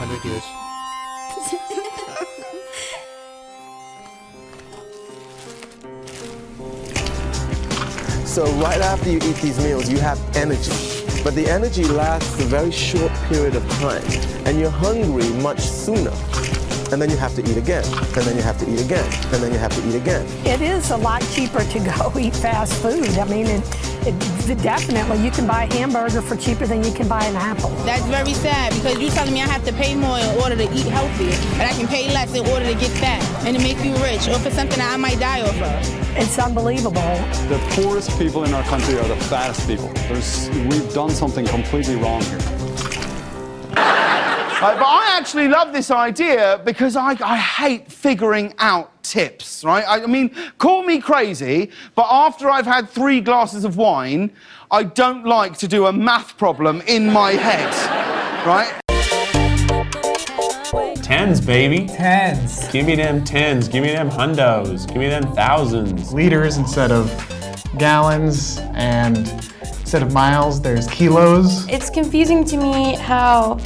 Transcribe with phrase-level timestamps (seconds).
[0.00, 0.42] 500 years.
[8.24, 10.72] So right after you eat these meals, you have energy.
[11.22, 14.02] But the energy lasts a very short period of time,
[14.46, 16.12] and you're hungry much sooner.
[16.92, 19.04] And then you have to eat again, and then you have to eat again,
[19.34, 20.26] and then you have to eat again.
[20.46, 23.10] It is a lot cheaper to go eat fast food.
[23.18, 23.62] I mean, it,
[24.06, 27.70] it, definitely, you can buy a hamburger for cheaper than you can buy an apple.
[27.84, 30.64] That's very sad because you're telling me I have to pay more in order to
[30.74, 33.82] eat healthy, but I can pay less in order to get fat and to make
[33.84, 36.00] you rich, or for something that I might die over.
[36.18, 37.00] It's unbelievable.
[37.48, 39.88] The poorest people in our country are the fattest people.
[40.08, 42.59] There's, we've done something completely wrong here.
[44.60, 49.82] Right, but I actually love this idea because I, I hate figuring out tips, right?
[49.88, 54.30] I, I mean, call me crazy, but after I've had three glasses of wine,
[54.70, 57.72] I don't like to do a math problem in my head,
[58.46, 58.78] right?
[61.02, 61.86] Tens, baby.
[61.86, 62.68] Tens.
[62.68, 63.66] Give me them tens.
[63.66, 64.86] Give me them hundos.
[64.86, 66.12] Give me them thousands.
[66.12, 67.08] Liters instead of
[67.78, 69.16] gallons, and
[69.62, 71.66] instead of miles, there's kilos.
[71.68, 73.58] It's confusing to me how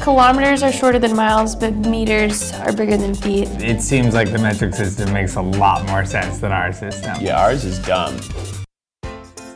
[0.00, 3.48] kilometers are shorter than miles, but meters are bigger than feet.
[3.62, 7.16] It seems like the metric system makes a lot more sense than our system.
[7.20, 8.16] Yeah, ours is dumb.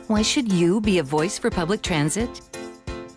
[0.07, 2.41] Why should you be a voice for public transit?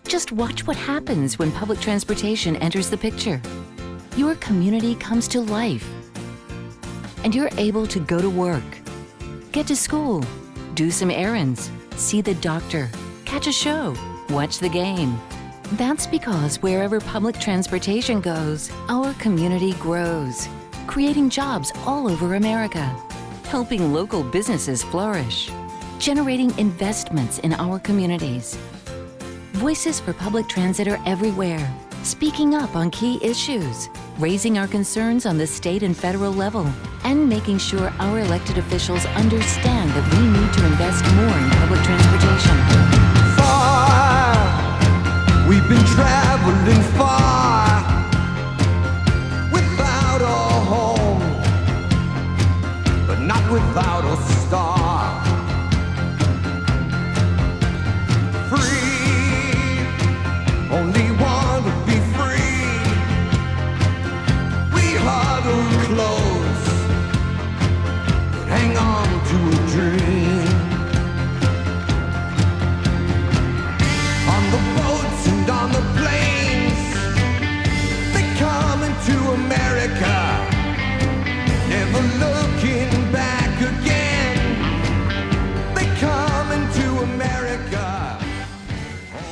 [0.07, 3.41] Just watch what happens when public transportation enters the picture.
[4.15, 5.87] Your community comes to life,
[7.23, 8.63] and you're able to go to work,
[9.51, 10.23] get to school,
[10.75, 12.89] do some errands, see the doctor,
[13.25, 13.95] catch a show,
[14.29, 15.19] watch the game.
[15.73, 20.47] That's because wherever public transportation goes, our community grows,
[20.87, 22.85] creating jobs all over America,
[23.43, 25.51] helping local businesses flourish,
[25.99, 28.57] generating investments in our communities.
[29.53, 31.69] Voices for Public Transit are everywhere,
[32.01, 33.89] speaking up on key issues,
[34.19, 36.65] raising our concerns on the state and federal level,
[37.03, 41.81] and making sure our elected officials understand that we need to invest more in public
[41.83, 43.06] transportation.
[45.47, 47.81] We've been traveling far
[49.49, 50.39] without a
[50.73, 51.21] home,
[53.07, 54.03] but not without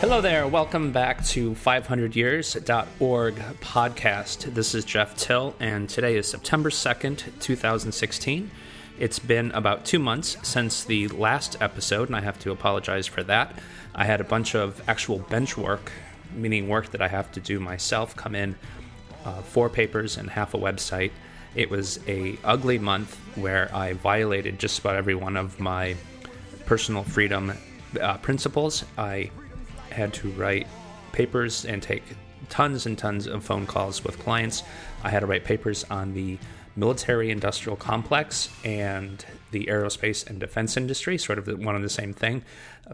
[0.06, 0.48] Hello there.
[0.48, 4.54] Welcome back to 500years.org podcast.
[4.54, 8.52] This is Jeff Till, and today is September 2nd, 2016.
[9.00, 13.24] It's been about two months since the last episode, and I have to apologize for
[13.24, 13.58] that.
[13.96, 15.92] I had a bunch of actual bench work,
[16.36, 18.56] meaning work that I have to do myself, come in
[19.26, 21.14] uh, four papers and half a website.
[21.56, 25.96] It was a ugly month where I violated just about every one of my
[26.68, 27.54] personal freedom
[28.00, 28.86] uh, principles.
[29.00, 29.32] I
[29.96, 30.68] had to write
[31.12, 32.04] papers and take
[32.50, 34.64] tons and tons of phone calls with clients.
[35.04, 36.38] I had to write papers on the
[36.76, 42.14] military industrial complex and the aerospace and defense industry, sort of one and the same
[42.14, 42.44] thing,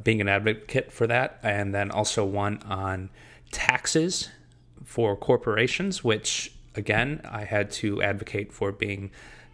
[0.03, 1.39] being an advocate for that.
[1.43, 3.09] And then also one on
[3.51, 4.29] taxes
[4.85, 9.11] for corporations, which again, I had to advocate for being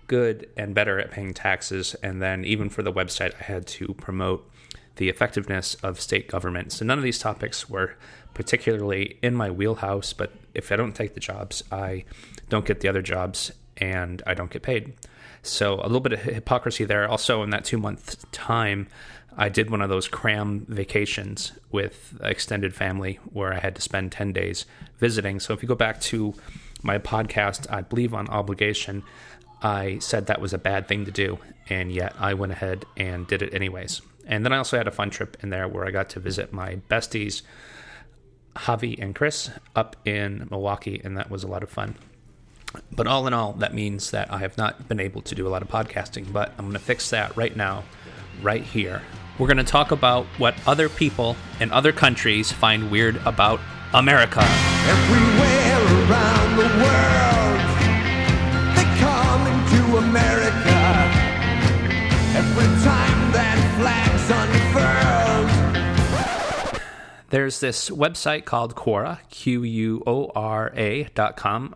[0.08, 1.96] good and better at paying taxes.
[2.04, 4.50] And then even for the website, I had to promote
[4.98, 6.72] the effectiveness of state government.
[6.72, 7.96] So none of these topics were
[8.34, 12.06] particularly in my wheelhouse, but if I don't take the jobs, I
[12.50, 14.94] don't get the other jobs and I don't get paid.
[15.42, 17.08] So a little bit of hypocrisy there.
[17.08, 18.88] Also, in that two month time,
[19.38, 24.12] I did one of those cram vacations with extended family where I had to spend
[24.12, 24.66] 10 days
[24.98, 25.40] visiting.
[25.40, 26.34] So if you go back to
[26.82, 29.04] my podcast, I believe on obligation,
[29.62, 31.40] I said that was a bad thing to do,
[31.70, 34.02] and yet I went ahead and did it anyways.
[34.28, 36.52] And then I also had a fun trip in there where I got to visit
[36.54, 37.42] my besties,
[38.56, 41.96] Javi and Chris, up in Milwaukee, and that was a lot of fun.
[42.92, 45.50] But all in all, that means that I have not been able to do a
[45.50, 47.84] lot of podcasting, but I'm going to fix that right now,
[48.42, 49.02] right here.
[49.40, 53.62] We're going to talk about what other people in other countries find weird about
[53.94, 54.42] America.
[54.42, 57.47] Everywhere around the world,
[67.30, 71.76] There's this website called Quora, Q U O R A dot com.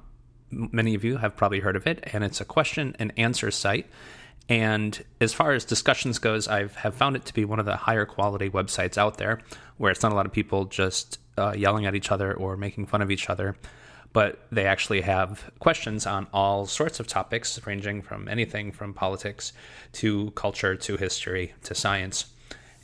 [0.50, 3.88] Many of you have probably heard of it, and it's a question and answer site.
[4.48, 7.76] And as far as discussions goes, I have found it to be one of the
[7.76, 9.42] higher quality websites out there,
[9.78, 12.86] where it's not a lot of people just uh, yelling at each other or making
[12.86, 13.56] fun of each other,
[14.14, 19.54] but they actually have questions on all sorts of topics, ranging from anything from politics
[19.94, 22.26] to culture to history to science.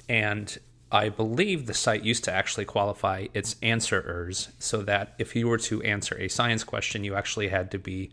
[0.07, 0.57] And
[0.91, 5.57] I believe the site used to actually qualify its answerers so that if you were
[5.59, 8.11] to answer a science question, you actually had to be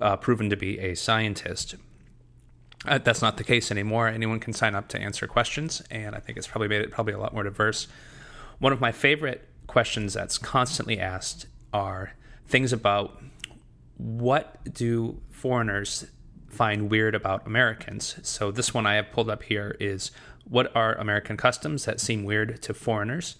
[0.00, 1.74] uh, proven to be a scientist.
[2.86, 4.08] Uh, that's not the case anymore.
[4.08, 7.14] Anyone can sign up to answer questions, and I think it's probably made it probably
[7.14, 7.88] a lot more diverse.
[8.58, 12.12] One of my favorite questions that's constantly asked are
[12.46, 13.20] things about
[13.96, 16.06] what do foreigners
[16.48, 18.16] find weird about Americans.
[18.22, 20.10] So this one I have pulled up here is
[20.48, 23.36] what are American customs that seem weird to foreigners?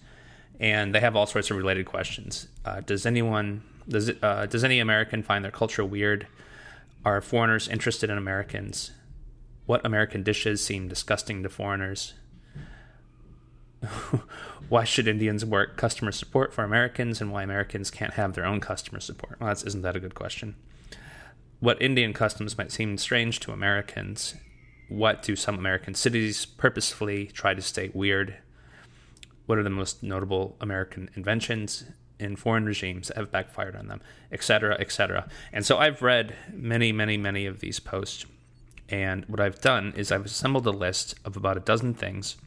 [0.59, 2.47] And they have all sorts of related questions.
[2.63, 6.27] Uh, does anyone does uh, does any American find their culture weird?
[7.03, 8.91] Are foreigners interested in Americans?
[9.65, 12.13] What American dishes seem disgusting to foreigners?
[14.69, 18.59] why should Indians work customer support for Americans and why Americans can't have their own
[18.59, 19.39] customer support?
[19.39, 20.55] Well, isn't that a good question?
[21.59, 24.35] What Indian customs might seem strange to Americans?
[24.87, 28.37] What do some American cities purposefully try to stay weird?
[29.45, 31.85] What are the most notable American inventions
[32.19, 34.01] in foreign regimes that have backfired on them,
[34.31, 35.27] etc., etc.?
[35.51, 38.25] And so I've read many, many, many of these posts.
[38.89, 42.37] And what I've done is I've assembled a list of about a dozen things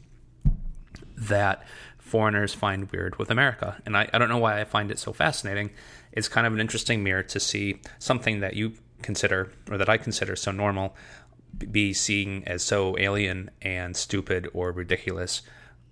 [1.17, 1.63] that
[1.97, 3.81] foreigners find weird with America.
[3.85, 5.71] And I, I don't know why I find it so fascinating.
[6.11, 9.97] It's kind of an interesting mirror to see something that you consider, or that I
[9.97, 10.95] consider so normal,
[11.57, 15.41] be seen as so alien and stupid or ridiculous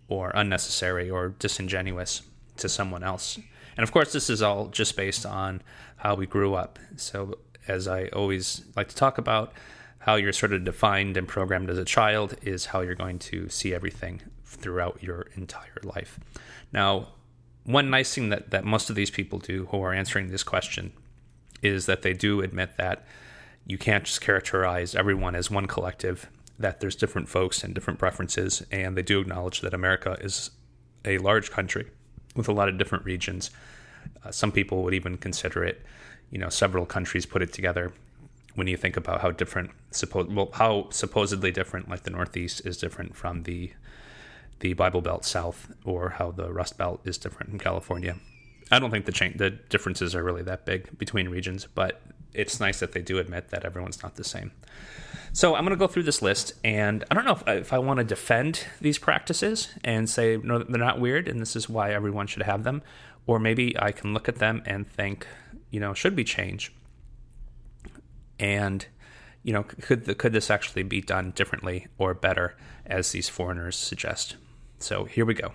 [0.08, 2.22] or unnecessary or disingenuous
[2.58, 3.38] to someone else.
[3.76, 5.62] And of course, this is all just based on
[5.98, 6.80] how we grew up.
[6.96, 7.38] So,
[7.68, 9.54] as I always like to talk about,
[10.00, 13.50] how you're sort of defined and programmed as a child is how you're going to
[13.50, 16.18] see everything throughout your entire life.
[16.72, 17.10] Now,
[17.66, 20.94] one nice thing that, that most of these people do who are answering this question
[21.62, 23.06] is that they do admit that
[23.68, 28.66] you can't just characterize everyone as one collective, that there's different folks and different preferences,
[28.72, 30.52] and they do acknowledge that America is
[31.06, 31.86] a large country
[32.36, 33.52] with a lot of different regions.
[34.24, 35.86] Uh, some people would even consider it,
[36.32, 37.92] you know, several countries put it together
[38.56, 42.78] when you think about how different, suppo- well, how supposedly different, like the Northeast is
[42.78, 43.72] different from the
[44.60, 48.16] the Bible Belt South, or how the Rust Belt is different in California.
[48.72, 52.02] I don't think the cha- the differences are really that big between regions, but
[52.38, 54.52] it's nice that they do admit that everyone's not the same.
[55.34, 57.74] So I'm going to go through this list, and I don't know if I, if
[57.74, 61.68] I want to defend these practices and say no, they're not weird, and this is
[61.68, 62.82] why everyone should have them,
[63.26, 65.28] or maybe I can look at them and think,
[65.70, 66.72] you know, should be change,
[68.40, 68.86] and
[69.44, 72.56] you know, could could this actually be done differently or better,
[72.86, 74.38] as these foreigners suggest?
[74.80, 75.52] So here we go.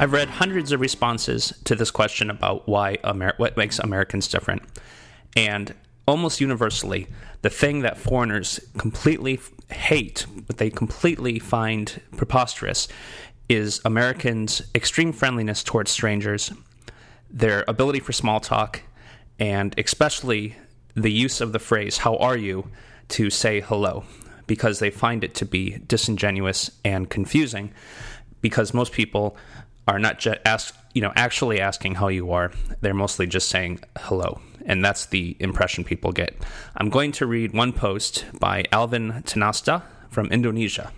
[0.00, 4.62] I've read hundreds of responses to this question about why Amer- what makes Americans different,
[5.36, 5.74] and
[6.08, 7.06] almost universally,
[7.42, 9.38] the thing that foreigners completely
[9.70, 12.88] hate, what they completely find preposterous,
[13.50, 16.50] is Americans' extreme friendliness towards strangers,
[17.30, 18.80] their ability for small talk,
[19.38, 20.56] and especially
[20.94, 22.70] the use of the phrase, How are you?
[23.08, 24.04] to say hello,
[24.46, 27.70] because they find it to be disingenuous and confusing,
[28.40, 29.36] because most people
[29.90, 32.52] are not just ask, you know, actually asking how you are.
[32.80, 34.40] They're mostly just saying hello.
[34.64, 36.36] And that's the impression people get.
[36.76, 40.92] I'm going to read one post by Alvin Tanasta from Indonesia.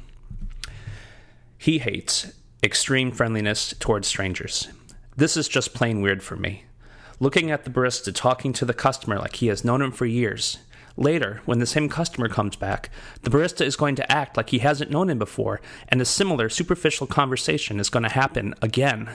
[1.57, 2.33] He hates
[2.63, 4.69] extreme friendliness towards strangers.
[5.17, 6.65] This is just plain weird for me.
[7.19, 10.59] Looking at the barista talking to the customer like he has known him for years.
[10.97, 12.91] Later, when the same customer comes back,
[13.23, 16.49] the barista is going to act like he hasn't known him before, and a similar
[16.49, 19.11] superficial conversation is going to happen again.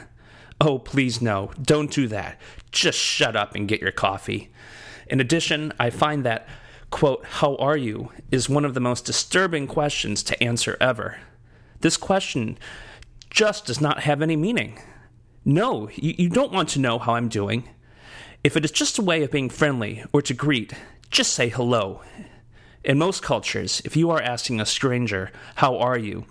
[0.59, 2.39] Oh, please no, don't do that.
[2.71, 4.49] Just shut up and get your coffee.
[5.07, 6.47] In addition, I find that,
[6.89, 11.19] quote, how are you is one of the most disturbing questions to answer ever.
[11.81, 12.57] This question
[13.29, 14.81] just does not have any meaning.
[15.45, 17.69] No, you, you don't want to know how I'm doing.
[18.43, 20.73] If it is just a way of being friendly or to greet,
[21.09, 22.01] just say hello.
[22.83, 26.25] In most cultures, if you are asking a stranger, How are you?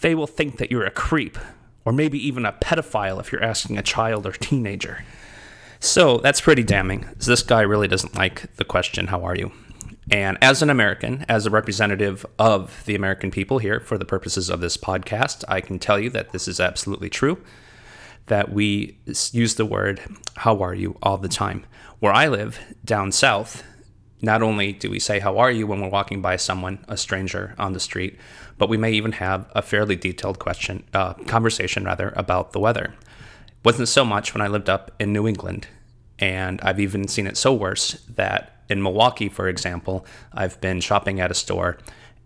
[0.00, 1.36] they will think that you're a creep,
[1.84, 5.04] or maybe even a pedophile if you're asking a child or teenager.
[5.78, 7.06] So that's pretty damning.
[7.16, 9.52] This guy really doesn't like the question, How are you?
[10.10, 14.50] And as an American, as a representative of the American people here for the purposes
[14.50, 17.42] of this podcast, I can tell you that this is absolutely true.
[18.26, 18.98] That we
[19.32, 20.00] use the word
[20.36, 21.64] how are you all the time.
[22.00, 23.62] Where I live, down south,
[24.22, 27.54] not only do we say how are you when we're walking by someone, a stranger
[27.58, 28.18] on the street,
[28.58, 32.94] but we may even have a fairly detailed question, uh, conversation rather, about the weather.
[33.46, 35.66] It Wasn't so much when I lived up in New England,
[36.18, 41.20] and I've even seen it so worse that in Milwaukee, for example, I've been shopping
[41.20, 41.78] at a store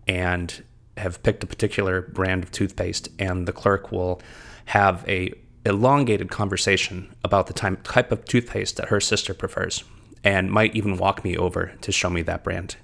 [0.07, 0.63] and
[0.97, 4.21] have picked a particular brand of toothpaste, and the clerk will
[4.65, 5.33] have a
[5.65, 9.83] elongated conversation about the time, type of toothpaste that her sister prefers,
[10.25, 12.75] and might even walk me over to show me that brand.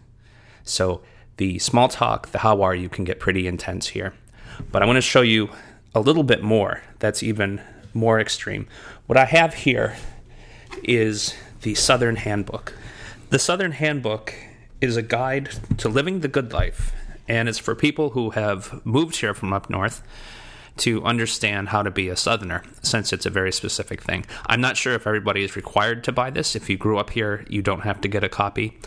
[0.64, 1.02] So
[1.38, 4.14] the small talk, the how are you, can get pretty intense here.
[4.72, 5.50] But I want to show you
[5.96, 7.60] a little bit more that's even
[7.96, 8.68] more extreme.
[9.08, 9.98] What I have here
[10.84, 12.74] is the Southern Handbook.
[13.32, 14.36] The Southern Handbook
[14.80, 16.94] is a guide to living the good life,
[17.28, 20.04] and it's for people who have moved here from up north
[20.78, 24.26] to understand how to be a Southerner, since it's a very specific thing.
[24.48, 26.56] I'm not sure if everybody is required to buy this.
[26.56, 28.78] If you grew up here, you don't have to get a copy.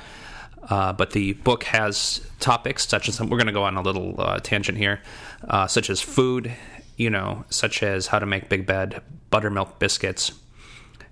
[0.69, 4.15] Uh, but the book has topics such as we're going to go on a little
[4.19, 5.01] uh, tangent here,
[5.49, 6.53] uh, such as food,
[6.97, 10.33] you know, such as how to make Big Bed, buttermilk biscuits,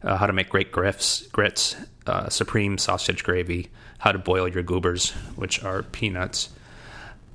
[0.02, 1.76] uh, how to make great grits, grits,
[2.06, 6.48] uh, supreme sausage gravy, how to boil your goobers, which are peanuts.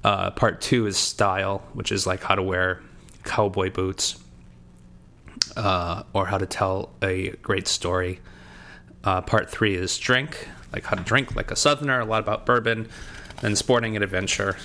[0.04, 2.82] Uh, part two is style, which is like how to wear
[3.28, 4.18] cowboy boots,
[5.56, 8.20] uh, or how to tell a great story.
[9.04, 12.46] Uh, part three is drink, like how to drink like a southerner, a lot about
[12.46, 12.90] bourbon,
[13.42, 14.58] then sporting and adventure,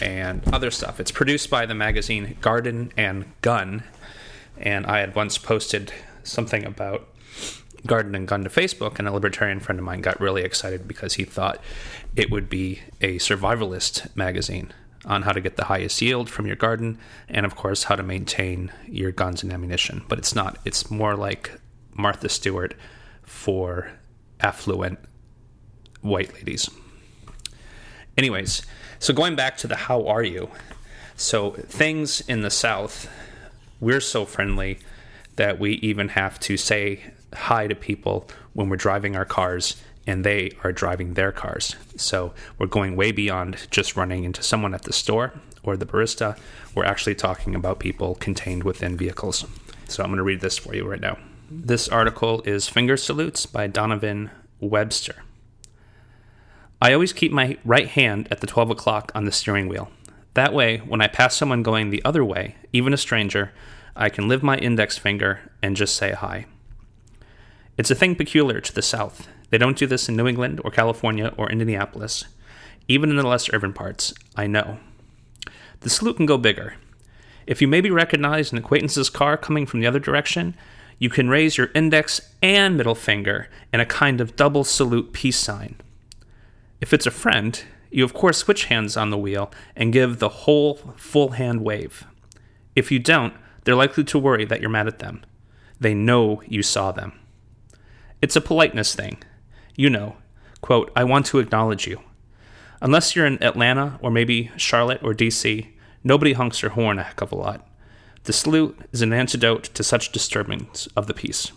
[0.00, 1.00] and other stuff.
[1.00, 3.82] It's produced by the magazine Garden and Gun,
[4.58, 7.08] and I had once posted something about
[7.86, 11.14] Garden and Gun to Facebook, and a libertarian friend of mine got really excited because
[11.14, 11.58] he thought
[12.14, 14.72] it would be a survivalist magazine
[15.04, 18.02] on how to get the highest yield from your garden and, of course, how to
[18.02, 20.04] maintain your guns and ammunition.
[20.08, 21.58] But it's not, it's more like
[21.94, 22.74] Martha Stewart
[23.22, 23.90] for
[24.40, 24.98] affluent
[26.02, 26.68] white ladies.
[28.16, 28.62] Anyways,
[28.98, 30.50] so going back to the how are you?
[31.16, 33.08] So things in the South,
[33.80, 34.78] we're so friendly
[35.36, 37.00] that we even have to say
[37.34, 39.80] hi to people when we're driving our cars
[40.10, 41.76] and they are driving their cars.
[41.96, 46.36] So we're going way beyond just running into someone at the store or the barista.
[46.74, 49.46] We're actually talking about people contained within vehicles.
[49.86, 51.16] So I'm going to read this for you right now.
[51.48, 55.22] This article is Finger Salutes by Donovan Webster.
[56.82, 59.90] I always keep my right hand at the 12 o'clock on the steering wheel.
[60.34, 63.52] That way, when I pass someone going the other way, even a stranger,
[63.94, 66.46] I can lift my index finger and just say hi.
[67.76, 69.28] It's a thing peculiar to the South.
[69.50, 72.24] They don't do this in New England or California or Indianapolis.
[72.88, 74.78] Even in the less urban parts, I know.
[75.80, 76.74] The salute can go bigger.
[77.46, 80.56] If you maybe recognize an acquaintance's car coming from the other direction,
[80.98, 85.38] you can raise your index and middle finger in a kind of double salute peace
[85.38, 85.76] sign.
[86.80, 90.28] If it's a friend, you of course switch hands on the wheel and give the
[90.28, 92.04] whole full hand wave.
[92.76, 95.24] If you don't, they're likely to worry that you're mad at them.
[95.80, 97.12] They know you saw them.
[98.22, 99.22] It's a politeness thing.
[99.80, 100.16] You know,
[100.60, 102.02] quote, I want to acknowledge you.
[102.82, 105.68] Unless you're in Atlanta or maybe Charlotte or DC,
[106.04, 107.66] nobody honks their horn a heck of a lot.
[108.24, 111.52] The salute is an antidote to such disturbance of the peace.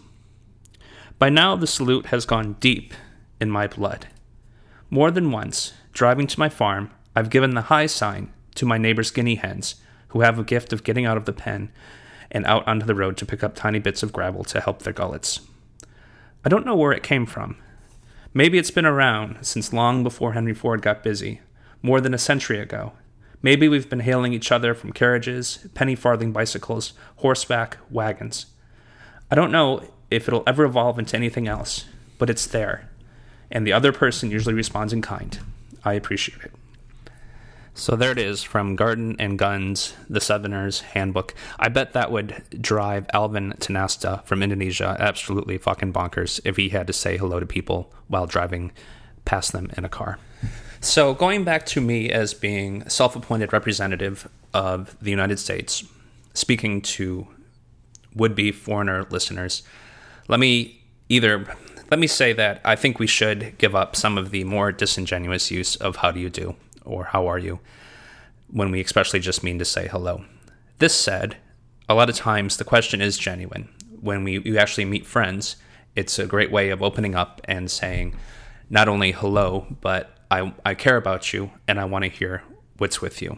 [1.20, 2.94] By now, the salute has gone deep
[3.42, 4.08] in my blood.
[4.90, 9.12] More than once, driving to my farm, I've given the high sign to my neighbor's
[9.12, 9.76] guinea hens,
[10.08, 11.74] who have a gift of getting out of the pen
[12.32, 14.94] and out onto the road to pick up tiny bits of gravel to help their
[14.94, 15.42] gullets.
[16.46, 17.58] I don't know where it came from.
[18.36, 21.42] Maybe it's been around since long before Henry Ford got busy,
[21.84, 22.94] more than a century ago.
[23.44, 28.48] Maybe we've been hailing each other from carriages, penny farthing bicycles, horseback, wagons.
[29.30, 31.86] I don't know if it'll ever evolve into anything else,
[32.18, 32.90] but it's there.
[33.52, 35.38] And the other person usually responds in kind.
[35.86, 36.52] I appreciate it.
[37.76, 41.34] So there it is from Garden and Guns, the Southerners Handbook.
[41.60, 46.86] I bet that would drive Alvin Tanasta from Indonesia absolutely fucking bonkers if he had
[46.88, 48.72] to say hello to people while driving
[49.26, 50.20] past them in a car.
[50.82, 55.84] So going back to me as being self-appointed representative of the United States,
[56.36, 57.28] speaking to
[58.14, 59.64] would-be foreigner listeners,
[60.28, 61.48] let me either
[61.90, 65.52] let me say that I think we should give up some of the more disingenuous
[65.52, 67.60] use of how do you do or how are you
[68.52, 70.26] when we especially just mean to say hello.
[70.80, 71.38] This said,
[71.90, 73.70] a lot of times the question is genuine
[74.02, 75.56] when we you actually meet friends
[75.96, 78.16] It's a great way of opening up and saying
[78.70, 82.44] not only hello, but I, I care about you and I want to hear
[82.78, 83.38] what's with you.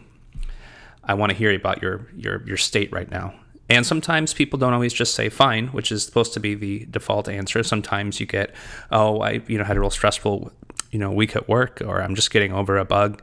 [1.04, 3.34] I want to hear about your, your, your state right now.
[3.68, 7.28] And sometimes people don't always just say fine, which is supposed to be the default
[7.28, 7.62] answer.
[7.62, 8.54] Sometimes you get,
[8.90, 10.52] oh, I you know had a real stressful
[10.90, 13.22] you know week at work, or I'm just getting over a bug.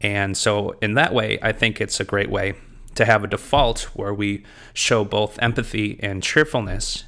[0.00, 2.54] And so in that way, I think it's a great way
[2.94, 7.04] to have a default where we show both empathy and cheerfulness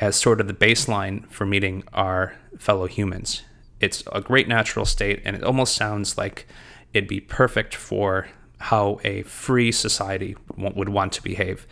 [0.00, 3.42] as sort of the baseline for meeting our fellow humans.
[3.80, 6.46] It's a great natural state, and it almost sounds like
[6.92, 11.66] it'd be perfect for how a free society would want to behave,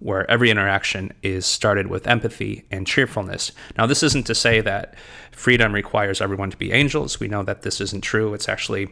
[0.00, 3.52] where every interaction is started with empathy and cheerfulness.
[3.78, 4.94] Now, this isn't to say that
[5.30, 7.20] freedom requires everyone to be angels.
[7.20, 8.34] We know that this isn't true.
[8.34, 8.88] It's actually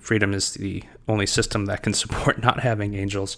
[0.00, 3.36] freedom is the only system that can support not having angels.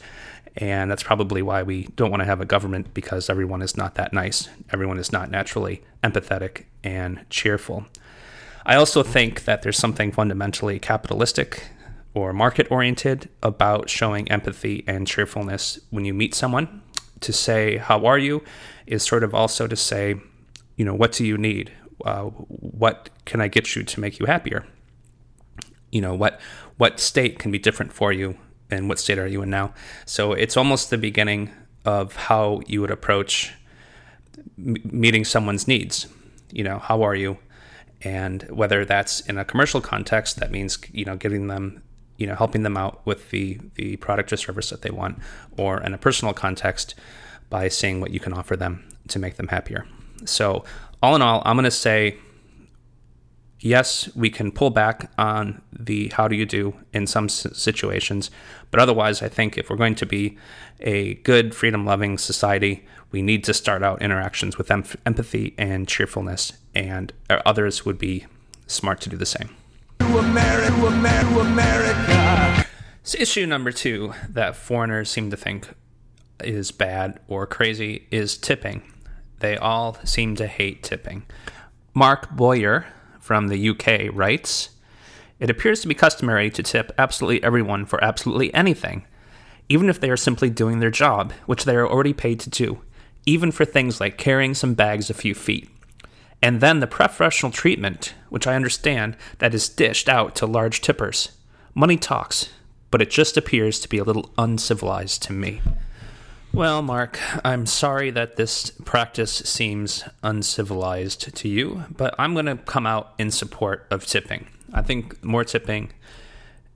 [0.57, 3.97] And that's probably why we don't want to have a government because everyone is not
[3.97, 4.49] that nice.
[4.71, 7.87] Everyone is not naturally empathetic and cheerful.
[8.65, 11.71] I also think that there's something fundamentally capitalistic
[12.15, 16.83] or market oriented about showing empathy and cheerfulness when you meet someone.
[17.21, 18.43] To say, How are you?
[18.87, 20.17] is sort of also to say,
[20.77, 21.73] You know, what do you need?
[22.05, 24.67] Uh, what can I get you to make you happier?
[25.91, 26.41] You know, what,
[26.77, 28.37] what state can be different for you
[28.71, 29.73] and what state are you in now?
[30.05, 31.51] So it's almost the beginning
[31.85, 33.53] of how you would approach
[34.57, 36.07] meeting someone's needs.
[36.51, 37.39] You know, how are you?
[38.03, 41.83] And whether that's in a commercial context, that means you know giving them
[42.17, 45.19] you know helping them out with the the product or service that they want
[45.57, 46.95] or in a personal context
[47.51, 49.87] by seeing what you can offer them to make them happier.
[50.25, 50.65] So
[51.05, 52.17] all in all i'm going to say
[53.61, 58.31] yes we can pull back on the how do you do in some situations
[58.71, 60.39] but otherwise i think if we're going to be
[60.81, 65.87] a good freedom loving society we need to start out interactions with em- empathy and
[65.87, 68.25] cheerfulness and uh, others would be
[68.67, 69.55] smart to do the same
[70.01, 70.87] America,
[71.41, 72.67] America.
[73.03, 75.69] So issue number two that foreigners seem to think
[76.43, 78.83] is bad or crazy is tipping.
[79.41, 81.25] They all seem to hate tipping.
[81.93, 82.87] Mark Boyer
[83.21, 84.71] from the UK writes
[85.39, 89.07] It appears to be customary to tip absolutely everyone for absolutely anything,
[89.69, 92.81] even if they are simply doing their job, which they are already paid to do,
[93.27, 95.69] even for things like carrying some bags a few feet
[96.43, 101.33] and then the professional treatment, which I understand, that is dished out to large tippers.
[101.75, 102.51] Money talks,
[102.91, 105.61] but it just appears to be a little uncivilized to me.
[106.53, 112.57] Well, Mark, I'm sorry that this practice seems uncivilized to you, but I'm going to
[112.57, 114.47] come out in support of tipping.
[114.73, 115.93] I think more tipping,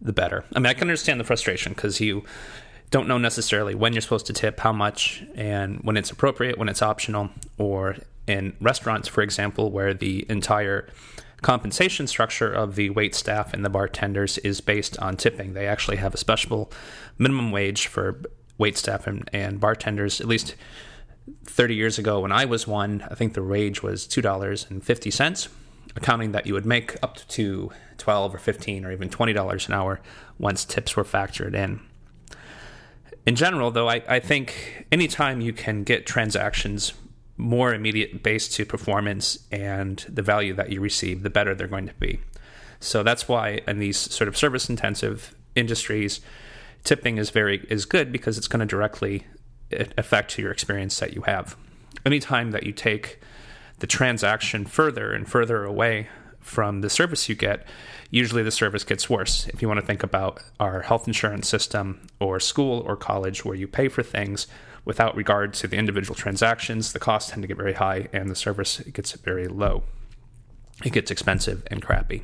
[0.01, 0.45] the better.
[0.53, 2.25] I mean, I can understand the frustration because you
[2.91, 6.69] don't know necessarily when you're supposed to tip, how much, and when it's appropriate, when
[6.69, 7.97] it's optional, or
[8.29, 10.89] in restaurants, for example, where the entire
[11.43, 15.55] compensation structure of the wait staff and the bartenders is based on tipping.
[15.55, 16.73] They actually have a special
[17.17, 18.21] minimum wage for
[18.59, 20.21] wait staff and, and bartenders.
[20.21, 20.57] At least
[21.45, 25.49] 30 years ago, when I was one, I think the wage was $2.50,
[25.95, 30.01] accounting that you would make up to 12 or 15 or even $20 an hour
[30.39, 31.81] once tips were factored in.
[33.27, 36.95] In general, though, I, I think anytime you can get transactions
[37.39, 41.87] more immediate based to performance and the value that you receive, the better they're going
[41.87, 42.21] to be.
[42.81, 46.21] So that's why in these sort of service intensive industries,
[46.85, 49.27] tipping is very is good because it's going to directly
[49.97, 51.57] affect your experience that you have.
[52.05, 53.21] Anytime that you take
[53.79, 56.09] the transaction further and further away
[56.41, 57.67] from the service you get,
[58.11, 59.47] usually the service gets worse.
[59.49, 63.55] If you want to think about our health insurance system or school or college where
[63.55, 64.47] you pay for things
[64.89, 68.35] without regard to the individual transactions, the costs tend to get very high and the
[68.35, 69.83] service gets very low.
[70.83, 72.23] It gets expensive and crappy.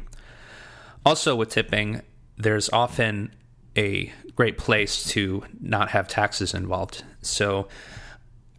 [1.05, 2.01] Also, with tipping,
[2.39, 3.35] there's often
[3.77, 7.05] a great place to not have taxes involved.
[7.21, 7.69] So,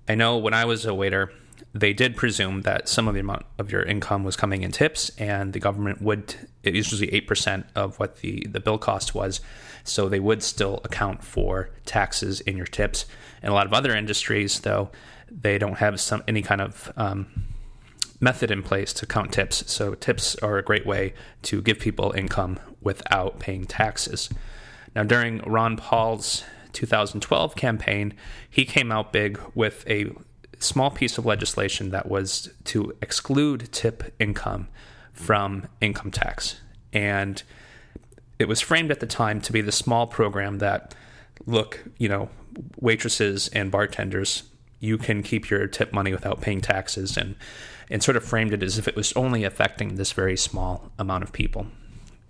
[0.08, 1.32] I know when I was a waiter,
[1.74, 5.10] they did presume that some of the amount of your income was coming in tips,
[5.18, 9.42] and the government would, it usually 8% of what the, the bill cost was.
[9.86, 13.06] So they would still account for taxes in your tips.
[13.42, 14.90] In a lot of other industries, though,
[15.32, 17.28] they don't have some any kind of um,
[18.20, 19.72] method in place to count tips.
[19.72, 24.30] So tips are a great way to give people income without paying taxes.
[24.96, 26.44] Now, during Ron Paul's
[26.74, 28.14] 2012 campaign,
[28.50, 30.12] he came out big with a
[30.60, 34.68] small piece of legislation that was to exclude tip income
[35.12, 36.62] from income tax.
[36.94, 37.44] And
[38.40, 40.94] it was framed at the time to be the small program that
[41.46, 42.30] look, you know,
[42.80, 44.44] waitresses and bartenders
[44.80, 47.36] you can keep your tip money without paying taxes and
[47.90, 51.24] and sort of framed it as if it was only affecting this very small amount
[51.24, 51.68] of people.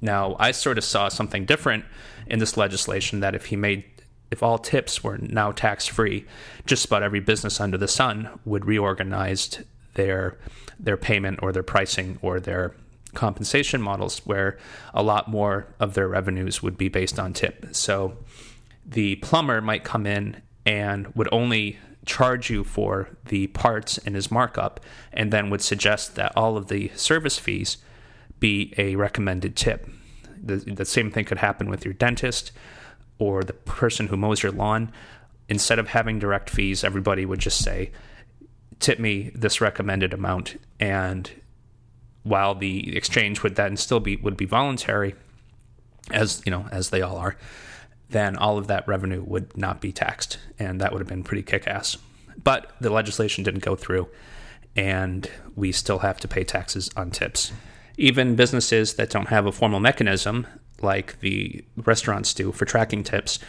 [0.01, 1.85] Now, I sort of saw something different
[2.27, 3.85] in this legislation that if he made
[4.31, 6.25] if all tips were now tax free,
[6.65, 9.59] just about every business under the sun would reorganize
[9.93, 10.37] their
[10.79, 12.75] their payment or their pricing or their
[13.15, 14.57] compensation models where
[14.93, 17.67] a lot more of their revenues would be based on tip.
[17.71, 18.17] So
[18.85, 24.29] the plumber might come in and would only charge you for the parts and his
[24.29, 24.79] markup
[25.11, 27.77] and then would suggest that all of the service fees
[28.39, 29.89] be a recommended tip.
[30.41, 32.51] The, the same thing could happen with your dentist
[33.17, 34.91] or the person who mows your lawn.
[35.49, 37.91] Instead of having direct fees, everybody would just say,
[38.79, 40.59] tip me this recommended amount.
[40.79, 41.29] And
[42.25, 45.15] while the exchange would then still be would be voluntary,
[46.11, 47.37] as you know, as they all are,
[48.09, 51.43] then all of that revenue would not be taxed, and that would have been pretty
[51.43, 51.97] kick-ass.
[52.43, 54.09] But the legislation didn't go through,
[54.75, 57.51] and we still have to pay taxes on tips.
[57.97, 60.47] Even businesses that don't have a formal mechanism,
[60.81, 63.39] like the restaurants do for tracking tips,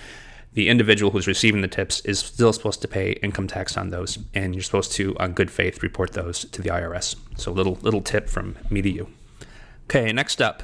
[0.56, 4.18] the individual who's receiving the tips is still supposed to pay income tax on those,
[4.32, 7.14] and you're supposed to, on good faith, report those to the IRS.
[7.36, 9.08] So, little little tip from me to you.
[9.84, 10.62] Okay, next up,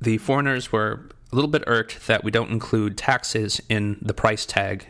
[0.00, 4.46] the foreigners were a little bit irked that we don't include taxes in the price
[4.46, 4.86] tag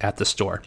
[0.00, 0.62] at the store.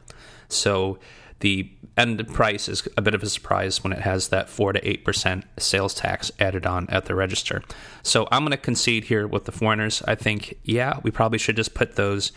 [0.50, 1.00] So
[1.42, 4.82] the end price is a bit of a surprise when it has that 4 to
[4.82, 7.62] 8% sales tax added on at the register.
[8.04, 10.02] So I'm going to concede here with the foreigners.
[10.08, 12.32] I think, yeah, we probably should just put those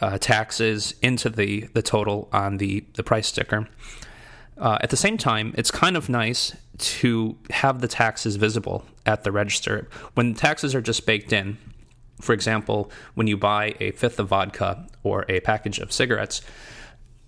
[0.00, 3.68] uh, taxes into the, the total on the, the price sticker.
[4.58, 9.24] Uh, at the same time, it's kind of nice to have the taxes visible at
[9.24, 9.88] the register.
[10.14, 11.58] When taxes are just baked in,
[12.20, 16.40] for example, when you buy a fifth of vodka or a package of cigarettes,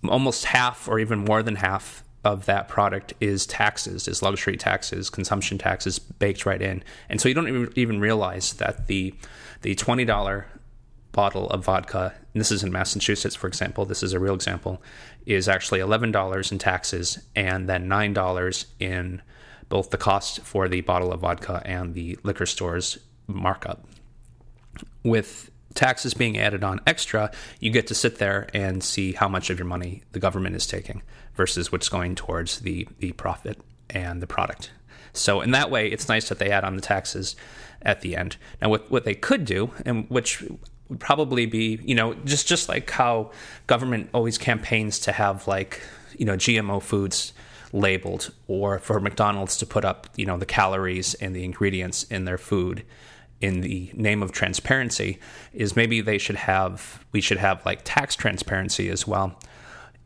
[0.07, 5.09] almost half or even more than half of that product is taxes, is luxury taxes,
[5.09, 6.83] consumption taxes baked right in.
[7.09, 9.13] And so you don't even realize that the
[9.61, 10.47] the twenty dollar
[11.11, 14.81] bottle of vodka, and this is in Massachusetts, for example, this is a real example,
[15.25, 19.21] is actually eleven dollars in taxes and then nine dollars in
[19.69, 23.85] both the cost for the bottle of vodka and the liquor store's markup.
[25.03, 29.49] With taxes being added on extra, you get to sit there and see how much
[29.49, 31.01] of your money the government is taking
[31.35, 34.71] versus what's going towards the, the profit and the product.
[35.13, 37.35] So in that way, it's nice that they add on the taxes
[37.81, 38.37] at the end.
[38.61, 40.43] Now, what, what they could do, and which
[40.89, 43.31] would probably be, you know, just just like how
[43.65, 45.81] government always campaigns to have like,
[46.17, 47.33] you know, GMO foods
[47.73, 52.25] labeled, or for McDonald's to put up, you know, the calories and the ingredients in
[52.25, 52.83] their food
[53.41, 55.19] in the name of transparency
[55.53, 59.39] is maybe they should have we should have like tax transparency as well.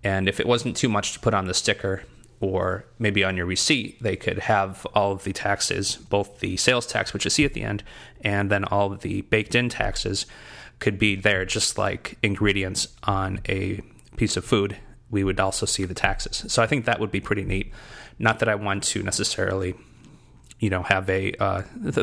[0.03, 2.03] And if it wasn't too much to put on the sticker
[2.39, 6.87] or maybe on your receipt they could have all of the taxes both the sales
[6.87, 7.83] tax which you see at the end
[8.21, 10.25] and then all of the baked in taxes
[10.79, 13.79] could be there just like ingredients on a
[14.17, 14.77] piece of food.
[15.09, 16.51] We would also see the taxes.
[16.51, 17.71] So i think that would be pretty neat.
[18.19, 19.75] Not that i want to necessarily
[20.62, 21.63] you know have a, uh,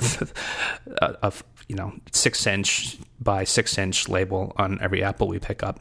[1.00, 1.32] a, a
[1.68, 5.80] you know six inch by six inch label on every apple we pick up,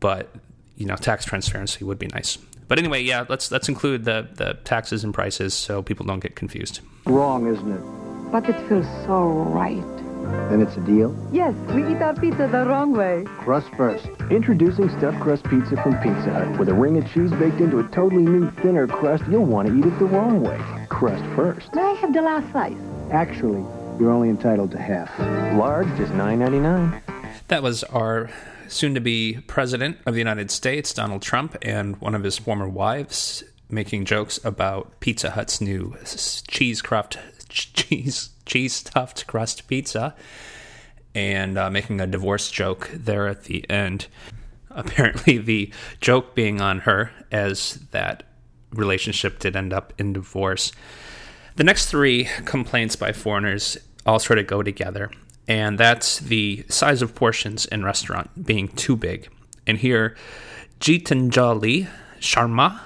[0.00, 0.34] but
[0.76, 2.38] you know tax transparency would be nice.
[2.66, 6.34] But anyway, yeah, let's let's include the the taxes and prices so people don't get
[6.34, 6.80] confused.
[7.04, 8.32] Wrong, isn't it?
[8.32, 10.09] But it feels so right.
[10.50, 11.16] Then it's a deal?
[11.32, 13.24] Yes, we eat our pizza the wrong way.
[13.38, 14.06] Crust first.
[14.30, 16.58] Introducing stuffed crust pizza from Pizza Hut.
[16.58, 19.76] With a ring of cheese baked into a totally new, thinner crust, you'll want to
[19.76, 20.60] eat it the wrong way.
[20.88, 21.74] Crust first.
[21.74, 22.76] May I have the last slice?
[23.10, 23.64] Actually,
[23.98, 25.10] you're only entitled to half.
[25.56, 27.02] Large, just $9.99.
[27.48, 28.30] That was our
[28.68, 32.68] soon to be president of the United States, Donald Trump, and one of his former
[32.68, 35.96] wives making jokes about Pizza Hut's new
[36.48, 37.18] cheese craft
[37.74, 40.14] cheese cheese stuffed crust pizza
[41.14, 44.06] and uh, making a divorce joke there at the end.
[44.70, 48.22] Apparently, the joke being on her, as that
[48.72, 50.72] relationship did end up in divorce.
[51.56, 55.10] The next three complaints by foreigners all sort of go together,
[55.48, 59.28] and that's the size of portions in restaurant being too big.
[59.66, 60.16] And here,
[60.78, 61.88] Gitanjali
[62.20, 62.80] Sharma,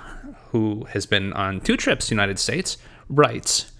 [0.51, 3.71] who has been on two trips United States, writes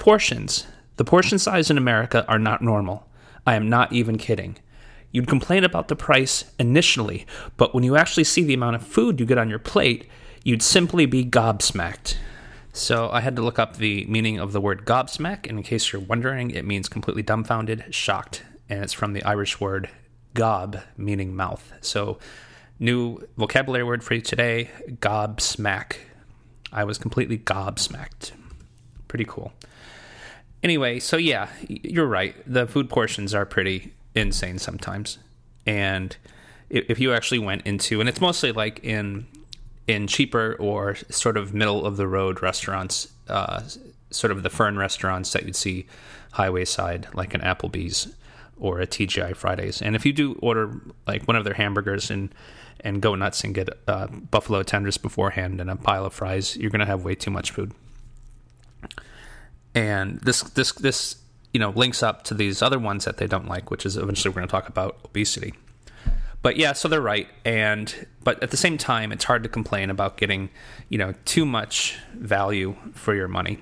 [0.00, 3.06] Portions the portion size in America are not normal.
[3.46, 4.56] I am not even kidding.
[5.12, 7.26] You'd complain about the price initially,
[7.58, 10.08] but when you actually see the amount of food you get on your plate,
[10.42, 12.16] you'd simply be gobsmacked.
[12.72, 15.92] So I had to look up the meaning of the word gobsmack, and in case
[15.92, 19.90] you're wondering, it means completely dumbfounded, shocked, and it's from the Irish word
[20.32, 21.72] gob, meaning mouth.
[21.82, 22.18] So
[22.78, 25.96] New vocabulary word for you today gobsmack.
[26.72, 28.32] I was completely gobsmacked.
[29.06, 29.52] Pretty cool.
[30.62, 32.34] Anyway, so yeah, you're right.
[32.46, 35.18] The food portions are pretty insane sometimes.
[35.66, 36.16] And
[36.68, 39.26] if you actually went into, and it's mostly like in
[39.86, 43.62] in cheaper or sort of middle of the road restaurants, uh,
[44.10, 45.86] sort of the fern restaurants that you'd see
[46.32, 48.14] highway side, like an Applebee's
[48.56, 49.82] or a TGI Fridays.
[49.82, 52.32] And if you do order like one of their hamburgers and
[52.82, 56.70] and go nuts and get uh, buffalo tenders beforehand and a pile of fries, you're
[56.70, 57.72] gonna have way too much food.
[59.74, 61.16] And this this this
[61.52, 64.30] you know links up to these other ones that they don't like, which is eventually
[64.30, 65.54] we're going to talk about obesity.
[66.42, 69.90] But yeah, so they're right, and but at the same time, it's hard to complain
[69.90, 70.48] about getting
[70.88, 73.58] you know too much value for your money.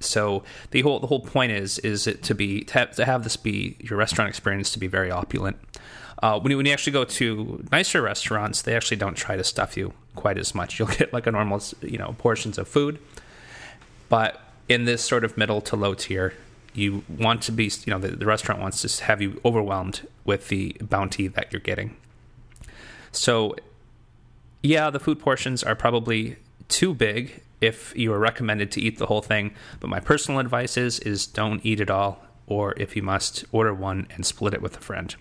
[0.00, 3.24] So the whole the whole point is is it to be to have, to have
[3.24, 5.58] this be your restaurant experience to be very opulent.
[6.22, 9.44] Uh, when you when you actually go to nicer restaurants, they actually don't try to
[9.44, 10.78] stuff you quite as much.
[10.78, 12.98] You'll get like a normal you know portions of food,
[14.08, 16.34] but in this sort of middle to low tier,
[16.74, 20.48] you want to be you know the, the restaurant wants to have you overwhelmed with
[20.48, 21.96] the bounty that you're getting.
[23.10, 23.56] So,
[24.62, 26.36] yeah, the food portions are probably
[26.68, 29.54] too big if you are recommended to eat the whole thing.
[29.80, 33.74] But my personal advice is is don't eat it all, or if you must, order
[33.74, 35.14] one and split it with a friend.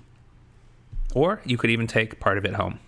[1.15, 2.79] Or you could even take part of it home.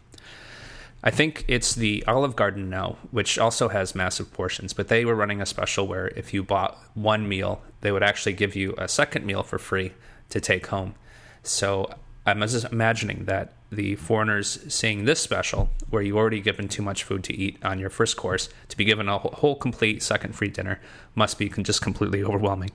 [1.02, 5.16] I think it's the Olive Garden now, which also has massive portions, but they were
[5.16, 8.88] running a special where if you bought one meal, they would actually give you a
[8.88, 9.94] second meal for free
[10.30, 10.96] to take home.
[11.42, 11.90] So
[12.26, 17.04] I'm just imagining that the foreigners seeing this special, where you already given too much
[17.04, 20.50] food to eat on your first course, to be given a whole complete second free
[20.50, 20.82] dinner
[21.16, 22.72] must be just completely overwhelming.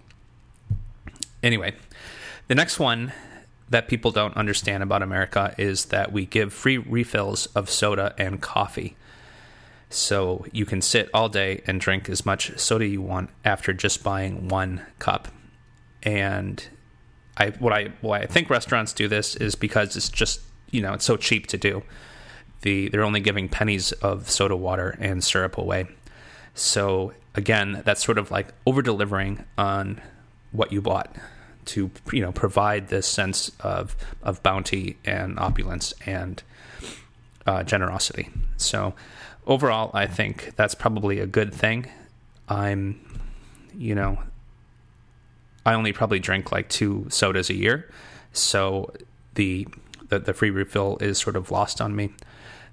[1.42, 1.74] Anyway,
[2.48, 3.12] the next one
[3.68, 8.40] that people don't understand about America is that we give free refills of soda and
[8.40, 8.96] coffee.
[9.88, 14.02] So you can sit all day and drink as much soda you want after just
[14.02, 15.28] buying one cup.
[16.02, 16.66] And
[17.36, 20.92] I what I why I think restaurants do this is because it's just you know
[20.92, 21.82] it's so cheap to do.
[22.62, 25.86] The they're only giving pennies of soda water and syrup away.
[26.54, 30.00] So again, that's sort of like over delivering on
[30.52, 31.14] what you bought
[31.66, 36.42] to you know provide this sense of of bounty and opulence and
[37.46, 38.28] uh, generosity.
[38.56, 38.94] So
[39.46, 41.86] overall, I think that's probably a good thing.
[42.48, 43.00] I'm,
[43.76, 44.18] you know,
[45.64, 47.90] I only probably drink like two sodas a year,
[48.32, 48.92] so
[49.34, 49.66] the
[50.08, 52.12] the, the free refill is sort of lost on me.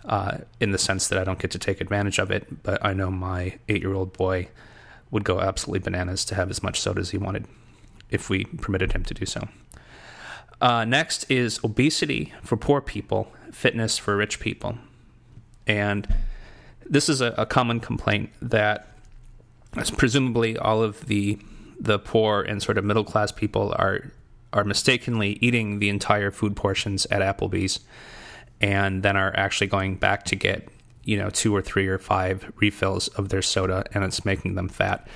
[0.03, 2.91] Uh, in the sense that I don't get to take advantage of it, but I
[2.91, 4.47] know my eight year old boy
[5.11, 7.45] would go absolutely bananas to have as much soda as he wanted
[8.11, 9.47] if we permitted him to do so.
[10.59, 14.77] Uh, next is obesity for poor people, fitness for rich people.
[15.65, 16.07] And
[16.87, 18.87] this is a, a common complaint that
[19.97, 21.39] presumably all of the
[21.79, 24.11] the poor and sort of middle class people are
[24.53, 27.79] are mistakenly eating the entire food portions at Applebee's
[28.59, 30.67] and then are actually going back to get
[31.03, 34.69] you know two or three or five refills of their soda and it's making them
[34.69, 35.07] fat.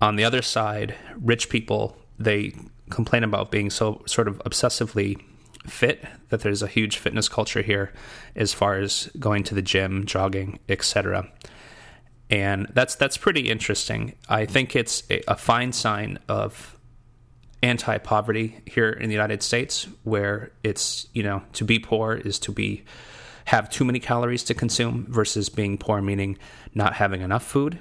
[0.00, 2.54] On the other side, rich people they
[2.90, 5.20] complain about being so sort of obsessively
[5.66, 7.92] fit that there's a huge fitness culture here
[8.34, 11.28] as far as going to the gym, jogging, etc.
[12.30, 14.14] And that's that's pretty interesting.
[14.28, 16.76] I think it's a, a fine sign of
[17.62, 22.52] anti-poverty here in the United States where it's, you know, to be poor is to
[22.52, 22.84] be
[23.46, 26.36] have too many calories to consume versus being poor meaning
[26.74, 27.78] not having enough food.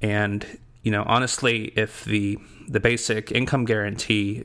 [0.00, 4.44] And you know, honestly, if the the basic income guarantee,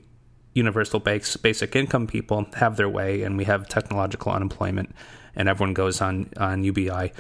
[0.54, 4.96] universal base, basic income people have their way, and we have technological unemployment,
[5.36, 7.12] and everyone goes on on UBI,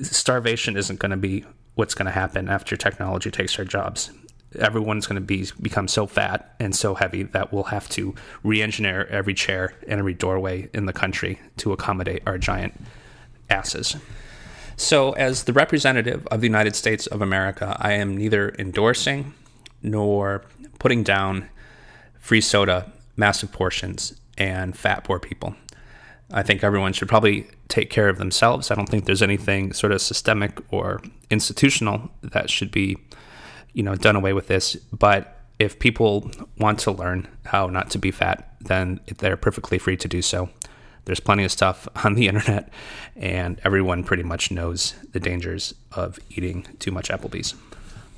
[0.00, 4.10] starvation isn't going to be what's going to happen after technology takes our jobs.
[4.58, 9.06] Everyone's going to be become so fat and so heavy that we'll have to re-engineer
[9.06, 12.80] every chair and every doorway in the country to accommodate our giant
[13.50, 13.96] asses.
[14.82, 19.32] So, as the representative of the United States of America, I am neither endorsing
[19.80, 20.44] nor
[20.80, 21.48] putting down
[22.18, 25.54] free soda, massive portions, and fat poor people.
[26.32, 28.72] I think everyone should probably take care of themselves.
[28.72, 32.98] I don't think there's anything sort of systemic or institutional that should be,
[33.74, 34.74] you know, done away with this.
[34.92, 39.96] But if people want to learn how not to be fat, then they're perfectly free
[39.98, 40.50] to do so.
[41.04, 42.70] There's plenty of stuff on the internet,
[43.16, 47.54] and everyone pretty much knows the dangers of eating too much Applebee's.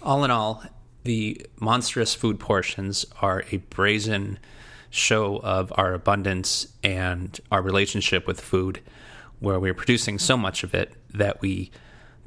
[0.02, 0.62] All in all,
[1.04, 4.38] the monstrous food portions are a brazen
[4.90, 8.80] show of our abundance and our relationship with food,
[9.40, 11.70] where we're producing so much of it that we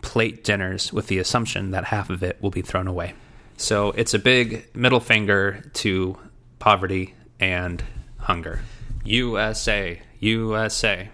[0.02, 3.13] plate dinners with the assumption that half of it will be thrown away.
[3.58, 6.17] So it's a big middle finger to
[6.60, 7.84] poverty and
[8.17, 8.62] hunger.
[9.04, 11.10] USA, USA.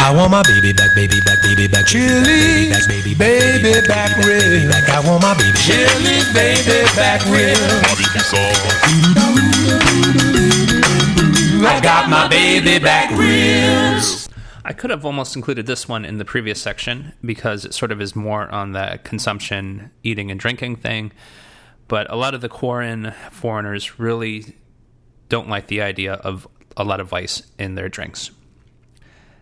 [0.00, 3.86] I want my baby back, baby back, baby back, chili, baby back, baby back, baby
[3.86, 4.68] back, real.
[4.68, 7.60] Back, I want my baby, chili, baby back, real.
[11.66, 14.28] I got my baby back ribs.
[14.64, 18.00] I could have almost included this one in the previous section because it sort of
[18.00, 21.12] is more on the consumption, eating, and drinking thing.
[21.88, 24.56] But a lot of the Quoran foreigners really
[25.28, 28.30] don't like the idea of a lot of ice in their drinks.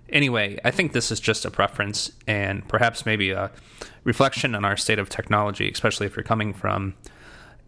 [0.08, 3.50] Anyway, I think this is just a preference and perhaps maybe a
[4.04, 6.94] reflection on our state of technology, especially if you're coming from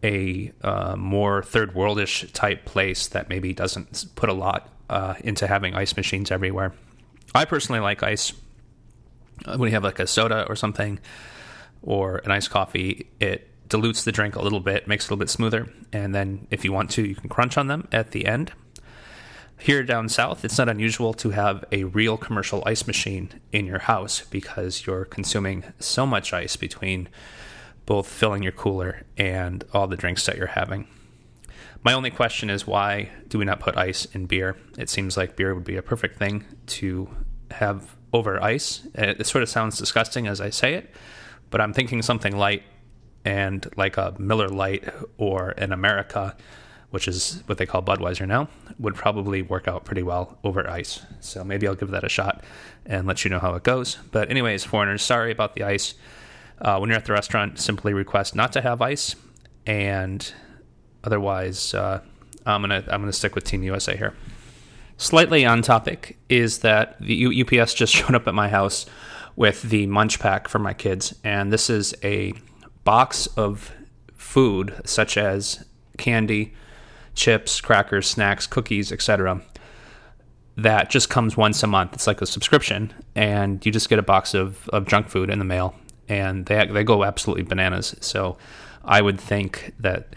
[0.02, 5.46] a uh, more third worldish type place that maybe doesn't put a lot uh, into
[5.46, 6.72] having ice machines everywhere.
[7.34, 8.32] I personally like ice.
[9.44, 10.98] Uh, when you have like a soda or something,
[11.82, 15.20] or an iced coffee, it dilutes the drink a little bit, makes it a little
[15.20, 18.26] bit smoother, and then if you want to, you can crunch on them at the
[18.26, 18.52] end.
[19.60, 23.80] Here down south, it's not unusual to have a real commercial ice machine in your
[23.80, 27.08] house because you're consuming so much ice between
[27.84, 30.88] both filling your cooler and all the drinks that you're having.
[31.84, 34.56] My only question is why do we not put ice in beer?
[34.78, 37.10] It seems like beer would be a perfect thing to
[37.50, 38.86] have over ice.
[38.94, 40.90] It, sort of sounds disgusting as I say it,
[41.50, 42.62] but I'm thinking something light
[43.26, 46.34] and like a Miller Lite or an America,
[46.90, 48.48] which is what they call Budweiser now,
[48.78, 51.00] would probably work out pretty well over ice.
[51.20, 52.44] So maybe I'll give that a shot
[52.84, 53.96] and let you know how it goes.
[54.10, 55.94] But, anyways, foreigners, sorry about the ice.
[56.60, 59.16] Uh, when you're at the restaurant, simply request not to have ice,
[59.66, 60.32] and
[61.02, 62.00] otherwise, uh,
[62.44, 64.14] I'm gonna I'm gonna stick with Team USA here.
[64.98, 68.84] Slightly on topic is that the U- UPS just showed up at my house
[69.36, 72.34] with the MunchPak for my kids, and this is a
[72.84, 73.72] box of
[74.14, 75.64] food such as
[75.96, 76.54] candy,
[77.20, 79.42] chips, crackers, snacks, cookies, etc.
[80.56, 81.92] That just comes once a month.
[81.92, 85.38] It's like a subscription, and you just get a box of, of junk food in
[85.38, 85.74] the mail,
[86.08, 87.94] and they they go absolutely bananas.
[88.00, 88.38] So,
[88.84, 90.16] I would think that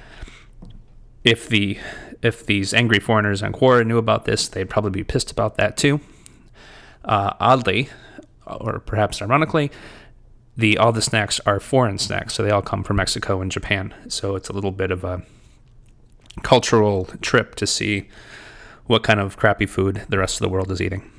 [1.24, 1.78] if the
[2.22, 5.76] if these angry foreigners on Quora knew about this, they'd probably be pissed about that
[5.76, 6.00] too.
[7.04, 7.89] Uh, oddly,
[8.48, 9.72] or perhaps ironically,
[10.56, 13.94] the all the snacks are foreign snacks, so they all come from Mexico and Japan.
[14.08, 15.22] So it's a little bit of a
[16.41, 18.10] cultural trip to see
[18.86, 21.10] what kind of crappy food the rest of the world is eating.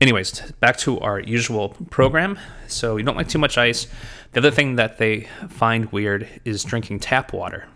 [0.00, 2.38] Anyways, back to our usual program.
[2.68, 3.86] So you don't like too much ice.
[4.32, 7.66] The other thing that they find weird is drinking tap water.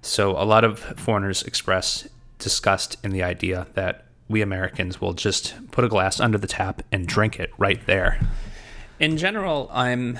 [0.00, 2.08] So a lot of foreigners express
[2.38, 6.82] disgust in the idea that we Americans will just put a glass under the tap
[6.92, 8.20] and drink it right there.
[8.98, 10.18] In general, I'm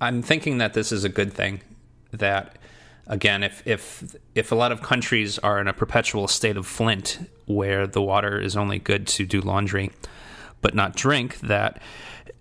[0.00, 1.60] I'm thinking that this is a good thing.
[2.12, 2.56] That
[3.06, 7.30] again, if if if a lot of countries are in a perpetual state of Flint
[7.46, 9.90] where the water is only good to do laundry
[10.60, 11.80] but not drink, that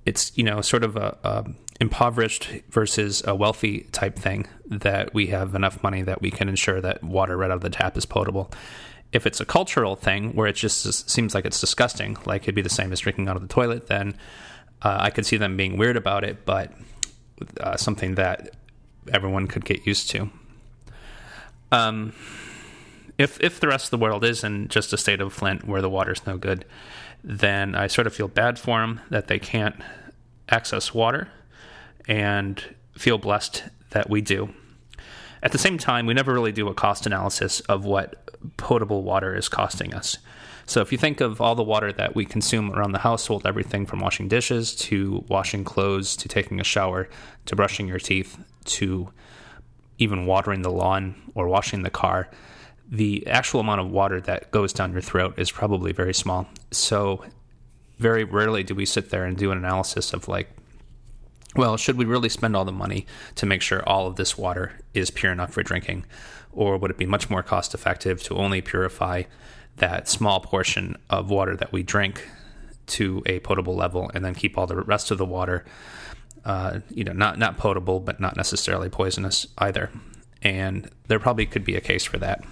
[0.06, 1.45] it's you know sort of a, a
[1.82, 6.80] impoverished versus a wealthy type thing that we have enough money that we can ensure
[6.80, 8.49] that water right out of the tap is potable.
[9.12, 12.62] If it's a cultural thing where it just seems like it's disgusting, like it'd be
[12.62, 14.17] the same as drinking out of the toilet, then
[14.82, 16.73] uh, I could see them being weird about it, but
[17.60, 18.56] uh, something that
[19.12, 20.30] everyone could get used to.
[21.76, 22.14] Um,
[23.18, 25.82] if if the rest of the world is in just a state of Flint where
[25.82, 26.66] the water's no good,
[27.24, 29.76] then I sort of feel bad for them that they can't
[30.50, 31.30] access water
[32.08, 32.62] and
[32.94, 34.54] feel blessed that we do.
[35.42, 39.36] At the same time, we never really do a cost analysis of what potable water
[39.36, 40.18] is costing us.
[40.68, 43.86] So if you think of all the water that we consume around the household, everything
[43.86, 47.08] from washing dishes to washing clothes to taking a shower
[47.46, 49.10] to brushing your teeth to
[49.97, 52.29] even watering the lawn or washing the car,
[52.89, 56.48] the actual amount of water that goes down your throat is probably very small.
[56.71, 57.23] So
[57.98, 60.50] very rarely do we sit there and do an analysis of like
[61.56, 64.73] well, should we really spend all the money to make sure all of this water
[64.93, 66.06] is pure enough for drinking?
[66.52, 69.23] Or would it be much more cost effective to only purify
[69.77, 72.27] that small portion of water that we drink
[72.87, 75.63] to a potable level and then keep all the rest of the water,
[76.46, 79.91] uh, you know, not, not potable, but not necessarily poisonous either?
[80.41, 82.43] And there probably could be a case for that.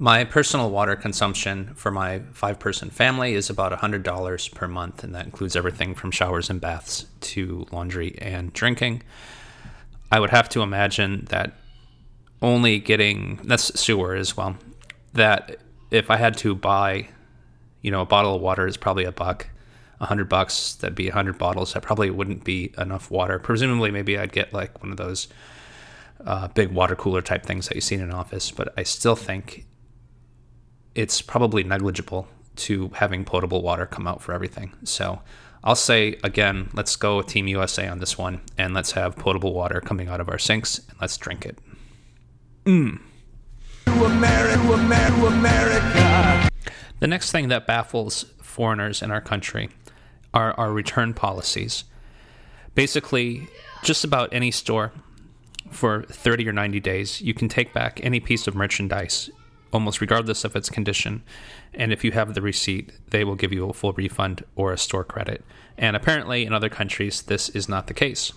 [0.00, 5.14] My personal water consumption for my five person family is about $100 per month, and
[5.14, 9.02] that includes everything from showers and baths to laundry and drinking.
[10.10, 11.52] I would have to imagine that
[12.40, 14.56] only getting that's sewer as well.
[15.14, 15.56] That
[15.90, 17.08] if I had to buy,
[17.82, 19.48] you know, a bottle of water is probably a buck.
[20.00, 20.74] A hundred bucks.
[20.76, 21.74] That'd be a hundred bottles.
[21.74, 23.38] That probably wouldn't be enough water.
[23.38, 25.28] Presumably, maybe I'd get like one of those
[26.24, 28.50] uh, big water cooler type things that you see in an office.
[28.50, 29.66] But I still think
[30.94, 34.72] it's probably negligible to having potable water come out for everything.
[34.84, 35.20] So
[35.62, 39.52] I'll say again, let's go with Team USA on this one, and let's have potable
[39.52, 41.58] water coming out of our sinks, and let's drink it.
[42.64, 43.00] Mm.
[43.86, 46.48] America, America, America.
[47.00, 49.70] The next thing that baffles foreigners in our country
[50.34, 51.84] are our return policies.
[52.74, 53.48] Basically,
[53.82, 54.92] just about any store
[55.70, 59.30] for 30 or 90 days, you can take back any piece of merchandise,
[59.72, 61.22] almost regardless of its condition.
[61.74, 64.78] And if you have the receipt, they will give you a full refund or a
[64.78, 65.44] store credit.
[65.76, 68.32] And apparently, in other countries, this is not the case.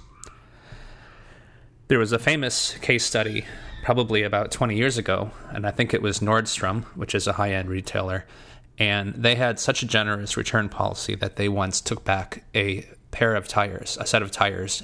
[1.88, 3.46] There was a famous case study
[3.84, 7.52] probably about 20 years ago, and I think it was Nordstrom, which is a high
[7.52, 8.26] end retailer.
[8.82, 13.36] And they had such a generous return policy that they once took back a pair
[13.36, 14.82] of tires, a set of tires.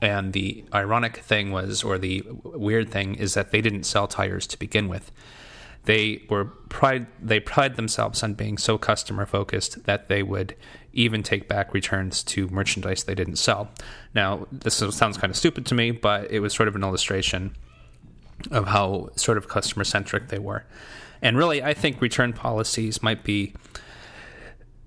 [0.00, 4.46] And the ironic thing was, or the weird thing, is that they didn't sell tires
[4.46, 5.10] to begin with.
[5.86, 7.08] They were pride.
[7.20, 10.54] They pride themselves on being so customer focused that they would
[10.92, 13.68] even take back returns to merchandise they didn't sell.
[14.14, 17.56] Now, this sounds kind of stupid to me, but it was sort of an illustration
[18.52, 20.64] of how sort of customer centric they were.
[21.22, 23.54] And really, I think return policies might be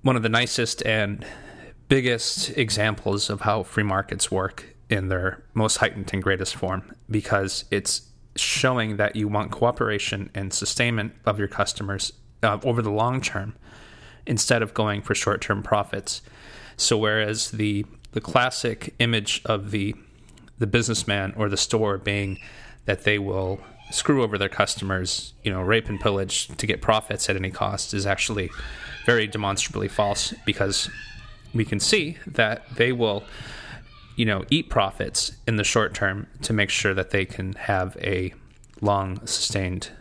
[0.02, 1.26] one of the nicest and
[1.88, 7.66] biggest examples of how free markets work in their most heightened and greatest form because
[7.72, 13.22] it's showing that you want cooperation and sustainment of your customers uh, over the long
[13.22, 13.56] term
[14.26, 16.22] instead of going for short term profits.
[16.78, 19.96] So, whereas the the classic image of the
[20.60, 22.40] the businessman or the store being
[22.86, 23.60] that they will
[23.94, 27.94] screw over their customers, you know, rape and pillage to get profits at any cost
[27.94, 28.50] is actually
[29.06, 30.90] very demonstrably false because
[31.54, 33.24] we can see that they will,
[34.16, 37.96] you know, eat profits in the short term to make sure that they can have
[38.02, 38.34] a
[38.82, 39.92] long sustained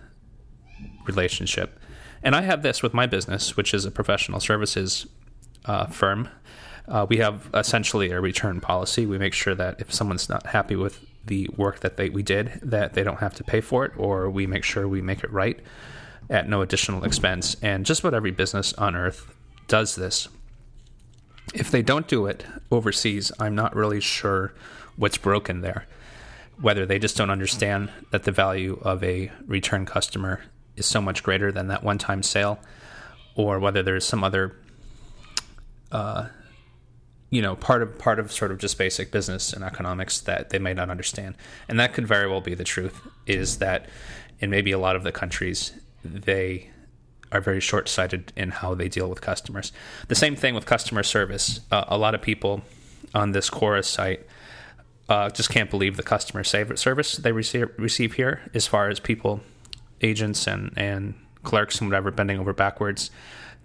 [1.06, 1.78] relationship.
[2.22, 5.06] And I have this with my business, which is a professional services
[5.66, 6.30] uh, firm.
[6.88, 9.04] Uh, we have essentially a return policy.
[9.04, 12.58] We make sure that if someone's not happy with the work that they we did
[12.62, 15.32] that they don't have to pay for it or we make sure we make it
[15.32, 15.58] right
[16.30, 17.56] at no additional expense.
[17.62, 19.32] And just about every business on earth
[19.68, 20.28] does this.
[21.54, 24.54] If they don't do it overseas i'm not really sure
[24.96, 25.86] what's broken there.
[26.60, 30.42] Whether they just don't understand that the value of a return customer
[30.76, 32.58] is so much greater than that one time sale
[33.34, 34.56] or whether there's some other
[35.90, 36.28] uh,
[37.32, 40.58] you know part of part of sort of just basic business and economics that they
[40.58, 41.34] may not understand.
[41.66, 43.88] And that could very well be the truth is that
[44.38, 45.72] in maybe a lot of the countries
[46.04, 46.70] they
[47.32, 49.72] are very short-sighted in how they deal with customers.
[50.08, 51.60] The same thing with customer service.
[51.70, 52.60] Uh, a lot of people
[53.14, 54.26] on this Quora's site
[55.08, 59.40] uh, just can't believe the customer service they receive, receive here as far as people
[60.02, 63.10] agents and, and clerks and whatever bending over backwards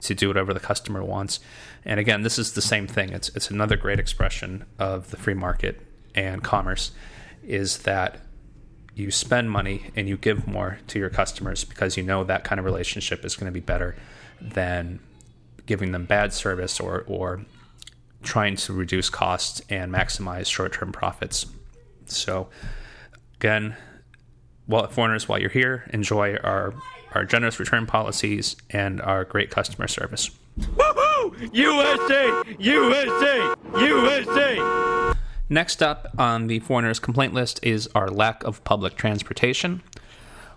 [0.01, 1.39] to do whatever the customer wants.
[1.85, 3.11] And again, this is the same thing.
[3.11, 5.81] It's it's another great expression of the free market
[6.15, 6.91] and commerce
[7.43, 8.21] is that
[8.95, 12.59] you spend money and you give more to your customers because you know that kind
[12.59, 13.95] of relationship is going to be better
[14.41, 14.99] than
[15.65, 17.45] giving them bad service or or
[18.23, 21.45] trying to reduce costs and maximize short-term profits.
[22.07, 22.49] So
[23.35, 23.75] again,
[24.67, 26.73] well, foreigners, while you're here, enjoy our
[27.13, 30.29] our generous return policies, and our great customer service.
[30.59, 31.49] Woohoo!
[31.53, 32.43] USA!
[32.59, 33.55] USA!
[33.79, 35.13] USA!
[35.49, 39.81] Next up on the foreigners' complaint list is our lack of public transportation.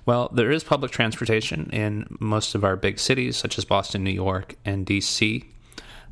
[0.04, 4.10] Well, there is public transportation in most of our big cities, such as Boston, New
[4.10, 5.44] York, and DC.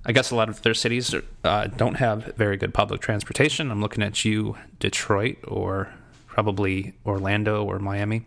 [0.04, 3.70] I guess a lot of their cities uh, don't have very good public transportation.
[3.70, 5.92] I'm looking at you, Detroit, or
[6.28, 8.26] probably Orlando or Miami.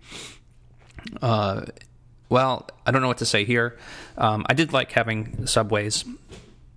[1.22, 1.66] Uh,
[2.32, 3.77] well, I don't know what to say here.
[4.17, 6.05] Um, I did like having subways,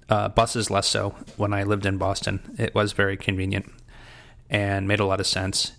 [0.08, 2.56] uh, buses less so when I lived in Boston.
[2.58, 3.72] It was very convenient
[4.50, 5.72] and made a lot of sense.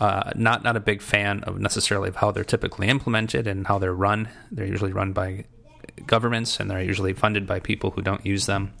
[0.00, 3.78] Uh, not not a big fan of necessarily of how they're typically implemented and how
[3.78, 4.28] they're run.
[4.50, 5.44] They're usually run by
[6.04, 8.72] governments and they're usually funded by people who don't use them.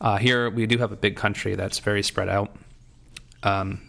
[0.00, 2.56] Uh, here we do have a big country that's very spread out,
[3.42, 3.82] um,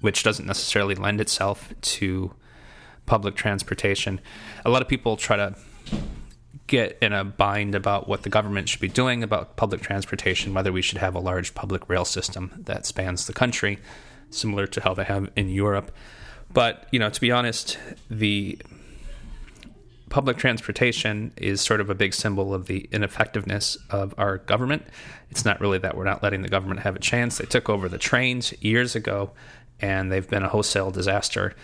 [0.00, 2.32] which doesn't necessarily lend itself to
[3.08, 4.20] public transportation.
[4.64, 5.56] A lot of people try to
[6.68, 10.70] get in a bind about what the government should be doing about public transportation, whether
[10.70, 13.78] we should have a large public rail system that spans the country,
[14.30, 15.90] similar to how they have in Europe.
[16.52, 17.78] But, you know, to be honest,
[18.10, 18.58] the
[20.10, 24.86] public transportation is sort of a big symbol of the ineffectiveness of our government.
[25.30, 27.38] It's not really that we're not letting the government have a chance.
[27.38, 29.30] They took over the trains years ago,
[29.80, 31.54] and they've been a wholesale disaster.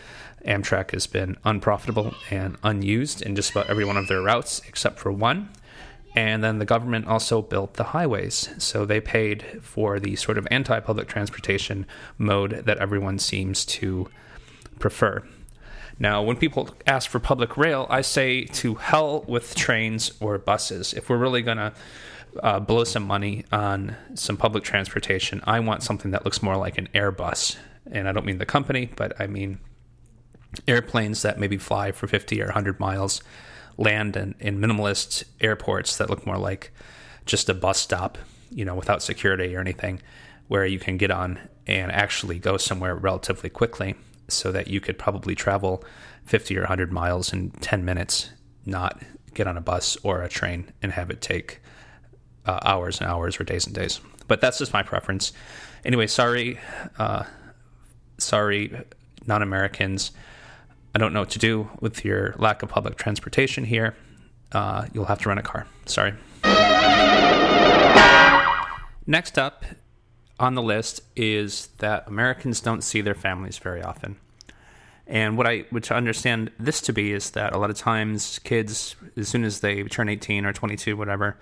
[0.46, 4.98] Amtrak has been unprofitable and unused in just about every one of their routes except
[4.98, 5.50] for one.
[6.14, 8.50] And then the government also built the highways.
[8.58, 11.86] So they paid for the sort of anti public transportation
[12.18, 14.08] mode that everyone seems to
[14.78, 15.24] prefer.
[15.98, 20.92] Now, when people ask for public rail, I say to hell with trains or buses.
[20.92, 21.72] If we're really going to
[22.42, 26.78] uh, blow some money on some public transportation, I want something that looks more like
[26.78, 27.56] an Airbus.
[27.90, 29.60] And I don't mean the company, but I mean
[30.66, 33.22] airplanes that maybe fly for 50 or 100 miles,
[33.76, 36.72] land in, in minimalist airports that look more like
[37.26, 38.18] just a bus stop,
[38.50, 40.00] you know, without security or anything,
[40.48, 43.94] where you can get on and actually go somewhere relatively quickly
[44.28, 45.84] so that you could probably travel
[46.26, 48.30] 50 or 100 miles in 10 minutes,
[48.64, 49.02] not
[49.34, 51.60] get on a bus or a train and have it take
[52.46, 54.00] uh, hours and hours or days and days.
[54.28, 55.32] But that's just my preference.
[55.84, 56.58] Anyway, sorry,
[56.98, 57.24] uh,
[58.18, 58.72] sorry,
[59.26, 60.12] non Americans.
[60.94, 63.96] I don't know what to do with your lack of public transportation here.
[64.52, 65.66] Uh, you'll have to rent a car.
[65.86, 66.14] Sorry.
[69.06, 69.64] Next up
[70.38, 74.16] on the list is that Americans don't see their families very often.
[75.06, 78.96] And what I would understand this to be is that a lot of times kids,
[79.16, 81.36] as soon as they turn 18 or 22, whatever,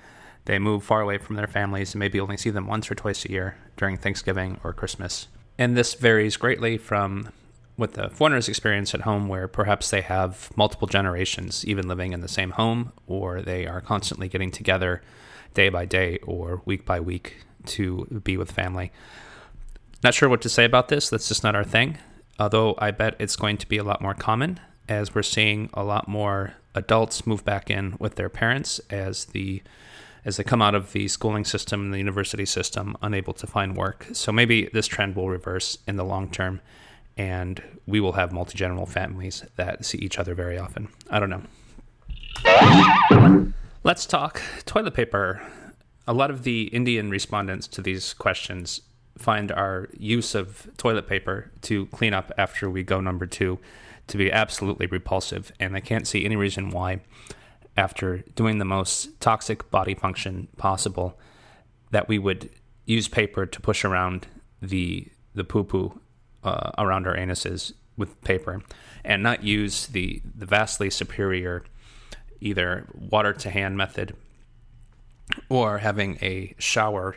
[0.47, 3.25] they move far away from their families and maybe only see them once or twice
[3.25, 5.29] a year during Thanksgiving or Christmas.
[5.59, 7.29] And this varies greatly from
[7.77, 12.21] what the foreigners experience at home, where perhaps they have multiple generations even living in
[12.21, 15.03] the same home, or they are constantly getting together
[15.55, 18.93] day by day or week by week to be with family.
[20.03, 21.09] Not sure what to say about this.
[21.09, 21.99] That's just not our thing.
[22.39, 24.59] Although I bet it's going to be a lot more common
[24.89, 29.63] as we're seeing a lot more adults move back in with their parents as the
[30.25, 33.77] as they come out of the schooling system and the university system unable to find
[33.77, 34.07] work.
[34.13, 36.61] So maybe this trend will reverse in the long term
[37.23, 40.89] and we will have multi-generational families that see each other very often.
[41.09, 41.43] I don't know.
[43.85, 45.41] Let's talk toilet paper.
[46.09, 48.81] A lot of the Indian respondents to these questions
[49.17, 53.61] find our use of toilet paper to clean up after we go number two
[54.09, 57.03] to be absolutely repulsive, and I can't see any reason why,
[57.77, 61.17] after doing the most toxic body function possible,
[61.93, 62.51] that we would
[62.85, 64.27] use paper to push around
[64.61, 66.02] the the poo poo
[66.45, 68.63] uh, around our anuses with paper,
[69.05, 71.65] and not use the the vastly superior
[72.41, 74.17] either water to hand method
[75.49, 77.17] or having a shower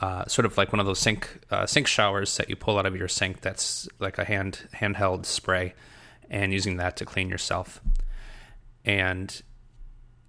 [0.00, 2.86] uh, sort of like one of those sink uh, sink showers that you pull out
[2.86, 5.74] of your sink that's like a hand handheld spray
[6.30, 7.80] and using that to clean yourself.
[8.84, 9.42] And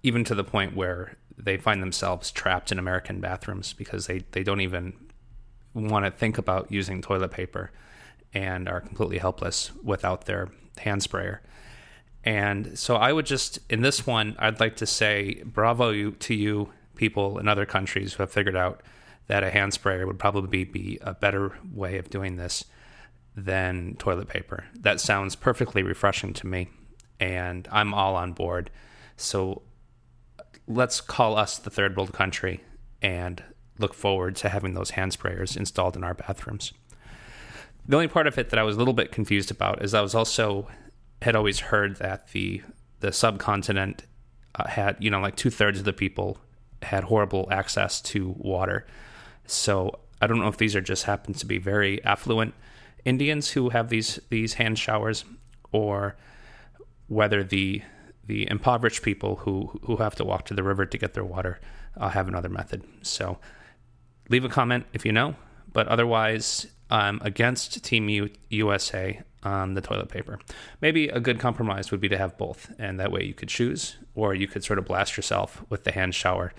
[0.02, 4.42] even to the point where they find themselves trapped in American bathrooms because they, they
[4.42, 4.94] don't even
[5.74, 7.70] want to think about using toilet paper
[8.34, 10.48] and are completely helpless without their
[10.78, 11.42] hand sprayer.
[12.24, 16.72] And so I would just, in this one, I'd like to say bravo to you,
[16.96, 18.82] people in other countries who have figured out
[19.28, 22.64] that a hand sprayer would probably be a better way of doing this
[23.36, 24.64] than toilet paper.
[24.74, 26.68] That sounds perfectly refreshing to me,
[27.20, 28.70] and I'm all on board.
[29.16, 29.62] So
[30.66, 32.62] let's call us the third world country
[33.00, 33.42] and
[33.78, 36.72] look forward to having those hand sprayers installed in our bathrooms.
[37.88, 40.02] The only part of it that I was a little bit confused about is I
[40.02, 40.68] was also
[41.22, 42.62] had always heard that the
[43.00, 44.04] the subcontinent
[44.54, 46.38] uh, had you know like two thirds of the people
[46.82, 48.86] had horrible access to water.
[49.46, 52.54] So I don't know if these are just happen to be very affluent
[53.04, 55.24] Indians who have these these hand showers,
[55.72, 56.16] or
[57.06, 57.82] whether the
[58.26, 61.58] the impoverished people who who have to walk to the river to get their water
[61.96, 62.84] uh, have another method.
[63.00, 63.38] So
[64.28, 65.36] leave a comment if you know,
[65.72, 70.38] but otherwise I'm against Team U- USA on the toilet paper.
[70.80, 73.96] Maybe a good compromise would be to have both, and that way you could choose,
[74.14, 76.52] or you could sort of blast yourself with the hand shower,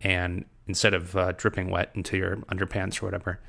[0.00, 3.40] and instead of uh, dripping wet into your underpants or whatever,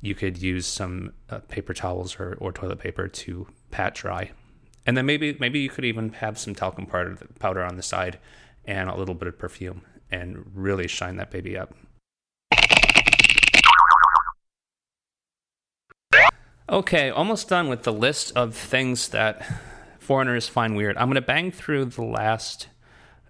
[0.00, 4.30] you could use some uh, paper towels or, or toilet paper to pat dry.
[4.86, 8.18] And then maybe maybe you could even have some talcum powder, powder on the side
[8.64, 11.74] and a little bit of perfume and really shine that baby up.
[16.70, 19.44] Okay, almost done with the list of things that
[19.98, 20.96] foreigners find weird.
[20.96, 22.68] I'm going to bang through the last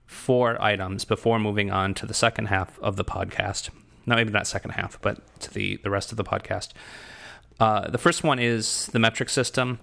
[0.05, 3.70] four items before moving on to the second half of the podcast.
[4.05, 6.72] No, maybe not second half, but to the, the rest of the podcast.
[7.59, 9.78] Uh, the first one is the metric system.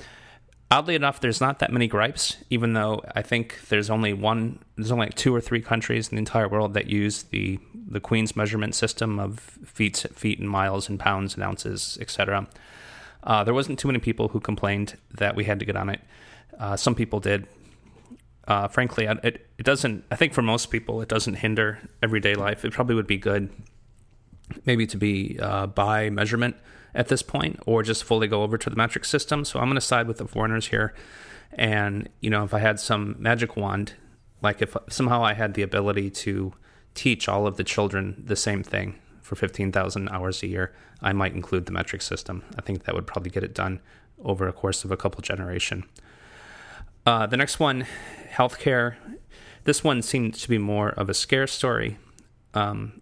[0.70, 4.92] Oddly enough, there's not that many gripes, even though I think there's only one, there's
[4.92, 7.58] only like two or three countries in the entire world that use the
[7.90, 12.46] the Queen's measurement system of feet, feet and miles and pounds and ounces, etc.
[13.24, 16.02] Uh, there wasn't too many people who complained that we had to get on it.
[16.60, 17.48] Uh, some people did.
[18.48, 20.06] Uh, frankly, it, it doesn't.
[20.10, 22.64] I think for most people, it doesn't hinder everyday life.
[22.64, 23.50] It probably would be good,
[24.66, 26.56] maybe to be uh, by measurement
[26.96, 29.44] at this point, or just fully go over to the metric system.
[29.44, 30.94] So I'm going to side with the foreigners here.
[31.52, 33.94] And you know, if I had some magic wand,
[34.42, 36.54] like if somehow I had the ability to
[36.94, 38.96] teach all of the children the same thing
[39.28, 42.44] for 15,000 hours a year, I might include the metric system.
[42.58, 43.82] I think that would probably get it done
[44.24, 45.84] over a course of a couple generation.
[47.06, 47.86] Uh, the next one,
[48.32, 48.96] healthcare.
[49.66, 51.98] This one seemed to be more of a scare story
[52.54, 53.02] um,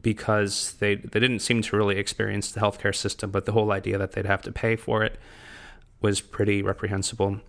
[0.00, 3.98] because they they didn't seem to really experience the healthcare system, but the whole idea
[3.98, 5.18] that they'd have to pay for it
[6.00, 7.40] was pretty reprehensible.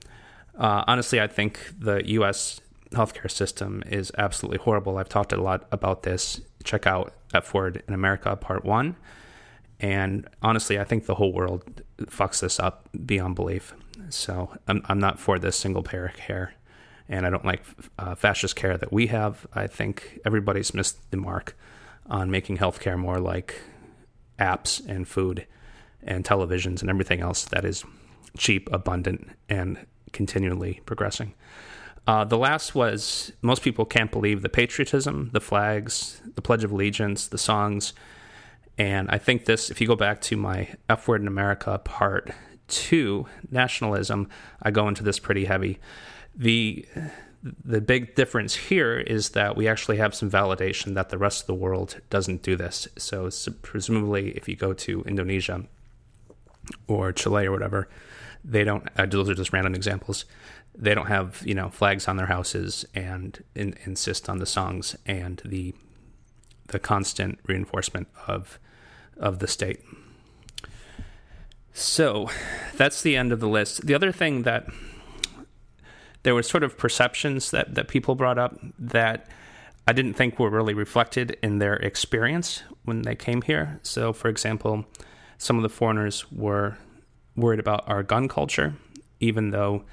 [0.58, 2.60] Uh, honestly, I think the U.S.
[2.92, 4.98] healthcare system is absolutely horrible.
[4.98, 6.42] I've talked a lot about this.
[6.66, 8.98] Check out F Word in America Part One.
[9.80, 13.74] And honestly, I think the whole world fucks this up beyond belief.
[14.10, 16.54] So I'm, I'm not for this single payer care.
[17.08, 17.64] And I don't like
[18.00, 19.46] uh, fascist care that we have.
[19.54, 21.56] I think everybody's missed the mark
[22.08, 23.62] on making healthcare more like
[24.40, 25.46] apps and food
[26.04, 27.84] and televisions and everything else that is
[28.38, 31.34] cheap, abundant, and continually progressing.
[32.08, 36.72] Uh, the last was most people can't believe the patriotism, the flags, the Pledge of
[36.72, 37.94] Allegiance, the songs.
[38.78, 42.32] And I think this, if you go back to my F Word in America part
[42.68, 44.28] two, nationalism,
[44.62, 45.80] I go into this pretty heavy.
[46.36, 46.86] The
[47.64, 51.48] the big difference here is that we actually have some validation that the rest of
[51.48, 52.88] the world doesn't do this.
[52.98, 55.64] So, so presumably, if you go to Indonesia
[56.88, 57.88] or Chile or whatever,
[58.44, 58.88] they don't.
[58.98, 60.26] Uh, those are just random examples.
[60.78, 64.96] They don't have you know flags on their houses and in, insist on the songs
[65.06, 65.74] and the
[66.68, 68.60] the constant reinforcement of
[69.18, 69.82] of the state.
[71.74, 72.30] So
[72.76, 73.86] that's the end of the list.
[73.86, 74.68] The other thing that
[76.24, 79.28] there were sort of perceptions that, that people brought up that
[79.88, 83.80] I didn't think were really reflected in their experience when they came here.
[83.84, 84.86] So, for example,
[85.38, 86.78] some of the foreigners were
[87.36, 88.74] worried about our gun culture,
[89.20, 89.84] even though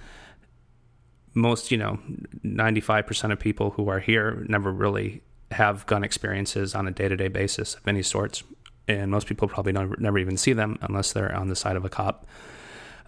[1.35, 1.99] most, you know,
[2.45, 7.17] 95% of people who are here never really have gun experiences on a day to
[7.17, 8.43] day basis of any sorts.
[8.89, 11.85] And most people probably never, never even see them unless they're on the side of
[11.85, 12.27] a cop.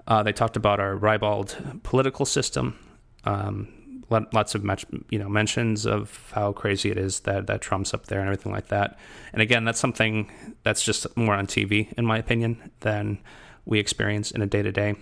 [0.07, 2.79] Uh, they talked about our ribald political system.
[3.25, 3.69] Um,
[4.11, 4.65] lots of
[5.11, 8.53] you know mentions of how crazy it is that that Trump's up there and everything
[8.53, 8.99] like that.
[9.33, 10.31] And again, that's something
[10.63, 13.19] that's just more on TV, in my opinion, than
[13.65, 14.95] we experience in a day to day.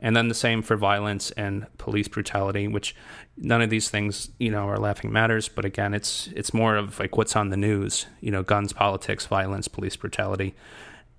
[0.00, 2.94] And then the same for violence and police brutality, which
[3.36, 5.48] none of these things, you know, are laughing matters.
[5.48, 9.26] But again, it's it's more of like what's on the news, you know, guns, politics,
[9.26, 10.54] violence, police brutality,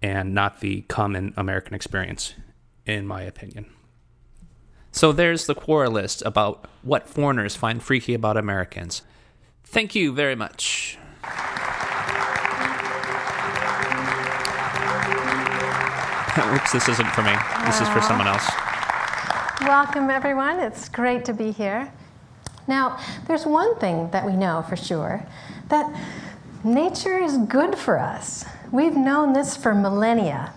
[0.01, 2.35] and not the common American experience,
[2.85, 3.65] in my opinion.
[4.91, 9.03] So there's the Quora list about what foreigners find freaky about Americans.
[9.63, 10.97] Thank you very much.
[16.47, 17.33] Oops, this isn't for me.
[17.65, 18.49] This is for someone else.
[19.61, 20.59] Welcome, everyone.
[20.59, 21.91] It's great to be here.
[22.67, 25.25] Now, there's one thing that we know for sure
[25.67, 25.93] that
[26.63, 28.45] nature is good for us.
[28.71, 30.53] We've known this for millennia.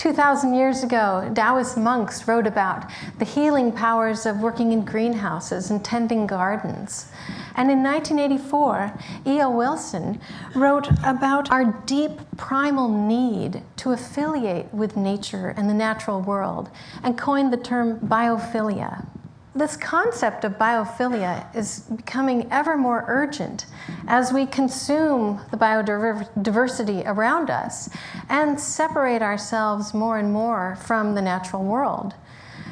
[0.00, 5.84] 2,000 years ago, Taoist monks wrote about the healing powers of working in greenhouses and
[5.84, 7.12] tending gardens.
[7.54, 9.50] And in 1984, E.O.
[9.50, 10.18] Wilson
[10.54, 16.70] wrote about our deep primal need to affiliate with nature and the natural world
[17.02, 19.04] and coined the term biophilia.
[19.52, 23.66] This concept of biophilia is becoming ever more urgent
[24.06, 27.90] as we consume the biodiversity around us
[28.28, 32.14] and separate ourselves more and more from the natural world.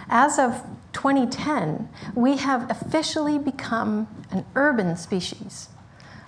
[0.08, 5.70] As of 2010, we have officially become an urban species.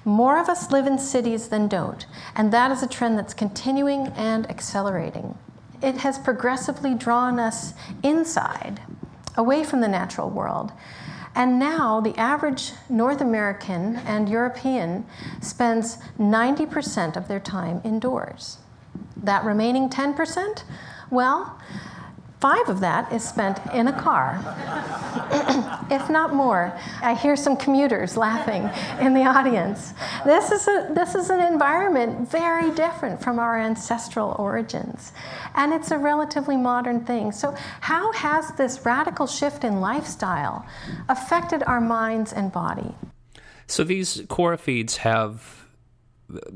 [0.05, 4.09] More of us live in cities than don't, and that is a trend that's continuing
[4.17, 5.39] and accelerating.
[5.81, 7.73] It has progressively drawn us
[8.03, 8.81] inside,
[9.41, 10.71] away from the natural world.
[11.35, 15.07] And now the average North American and European
[15.41, 18.59] spends 90% of their time indoors.
[19.17, 20.65] That remaining 10%,
[21.11, 21.59] well,
[22.41, 24.41] Five of that is spent in a car,
[25.91, 26.73] if not more.
[27.03, 28.63] I hear some commuters laughing
[29.05, 29.93] in the audience.
[30.25, 35.13] This is, a, this is an environment very different from our ancestral origins,
[35.55, 37.31] and it's a relatively modern thing.
[37.31, 40.65] So, how has this radical shift in lifestyle
[41.11, 42.95] affected our minds and body?
[43.67, 45.67] So, these Quora feeds have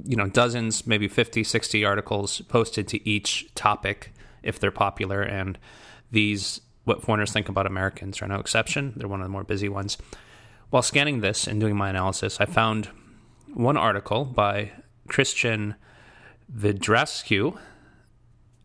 [0.04, 4.12] you know dozens maybe 50 60 articles posted to each topic
[4.44, 5.22] if they're popular.
[5.22, 5.58] And
[6.10, 8.92] these, what foreigners think about Americans, are no exception.
[8.96, 9.98] They're one of the more busy ones.
[10.70, 12.88] While scanning this and doing my analysis, I found
[13.52, 14.72] one article by
[15.08, 15.76] Christian
[16.52, 17.58] Vidrescu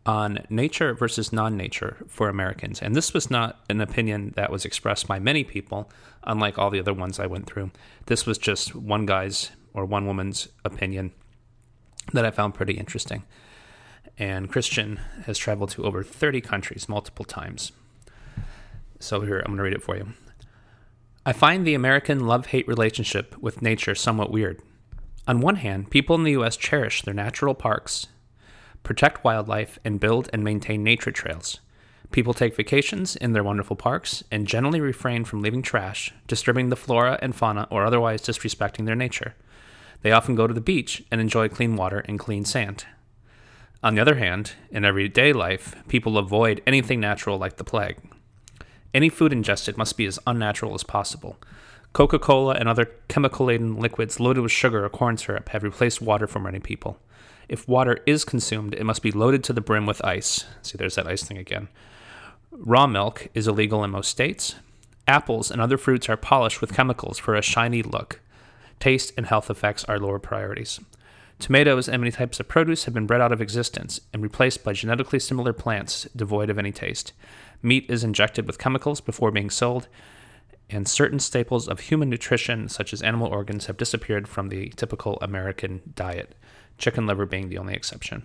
[0.06, 2.80] on nature versus non nature for Americans.
[2.80, 5.90] And this was not an opinion that was expressed by many people,
[6.24, 7.70] unlike all the other ones I went through.
[8.06, 11.12] This was just one guy's or one woman's opinion
[12.12, 13.24] that I found pretty interesting
[14.18, 17.72] and Christian has traveled to over 30 countries multiple times.
[18.98, 20.12] So here, I'm going to read it for you.
[21.24, 24.60] I find the American love hate relationship with nature somewhat weird.
[25.26, 26.56] On one hand, people in the U.S.
[26.56, 28.06] cherish their natural parks,
[28.82, 31.60] protect wildlife, and build and maintain nature trails.
[32.10, 36.76] People take vacations in their wonderful parks and generally refrain from leaving trash, disturbing the
[36.76, 39.34] flora and fauna, or otherwise disrespecting their nature.
[40.02, 42.86] They often go to the beach and enjoy clean water and clean sand.
[43.82, 47.96] On the other hand, in everyday life, people avoid anything natural like the plague.
[48.92, 51.38] Any food ingested must be as unnatural as possible.
[51.94, 56.02] Coca Cola and other chemical laden liquids loaded with sugar or corn syrup have replaced
[56.02, 56.98] water for many people.
[57.48, 60.44] If water is consumed, it must be loaded to the brim with ice.
[60.62, 61.68] See, there's that ice thing again.
[62.52, 64.56] Raw milk is illegal in most states.
[65.08, 68.20] Apples and other fruits are polished with chemicals for a shiny look.
[68.78, 70.80] Taste and health effects are lower priorities.
[71.40, 74.74] Tomatoes and many types of produce have been bred out of existence and replaced by
[74.74, 77.14] genetically similar plants devoid of any taste.
[77.62, 79.88] Meat is injected with chemicals before being sold,
[80.68, 85.18] and certain staples of human nutrition, such as animal organs, have disappeared from the typical
[85.22, 86.34] American diet,
[86.76, 88.22] chicken liver being the only exception.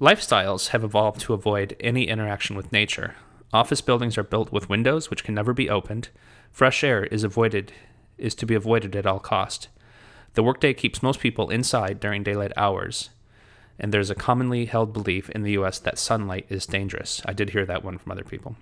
[0.00, 3.14] Lifestyles have evolved to avoid any interaction with nature.
[3.52, 6.08] Office buildings are built with windows which can never be opened.
[6.50, 7.72] Fresh air is avoided
[8.18, 9.68] is to be avoided at all cost.
[10.34, 13.10] The workday keeps most people inside during daylight hours,
[13.78, 17.20] and there's a commonly held belief in the US that sunlight is dangerous.
[17.24, 18.56] I did hear that one from other people.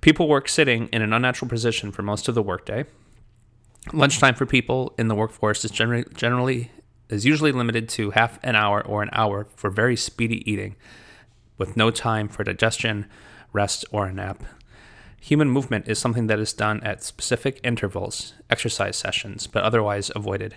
[0.00, 2.84] People work sitting in an unnatural position for most of the workday.
[3.92, 6.70] Lunchtime for people in the workforce is generally, generally
[7.10, 10.74] is usually limited to half an hour or an hour for very speedy eating,
[11.58, 13.06] with no time for digestion,
[13.52, 14.42] rest, or a nap.
[15.20, 20.56] Human movement is something that is done at specific intervals, exercise sessions, but otherwise avoided.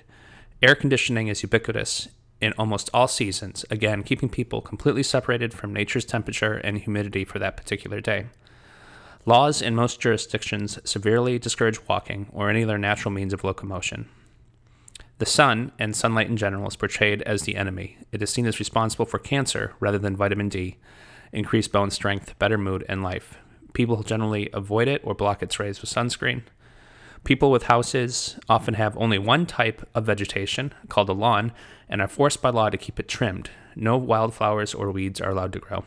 [0.59, 2.07] Air conditioning is ubiquitous
[2.41, 7.37] in almost all seasons, again, keeping people completely separated from nature's temperature and humidity for
[7.37, 8.25] that particular day.
[9.27, 14.09] Laws in most jurisdictions severely discourage walking or any other natural means of locomotion.
[15.19, 17.97] The sun, and sunlight in general, is portrayed as the enemy.
[18.11, 20.77] It is seen as responsible for cancer rather than vitamin D,
[21.31, 23.37] increased bone strength, better mood, and life.
[23.73, 26.43] People generally avoid it or block its rays with sunscreen.
[27.27, 31.51] People with houses often have only one type of vegetation, called a lawn,
[31.89, 33.49] and are forced by law to keep it trimmed.
[33.75, 35.83] No wildflowers or weeds are allowed to grow.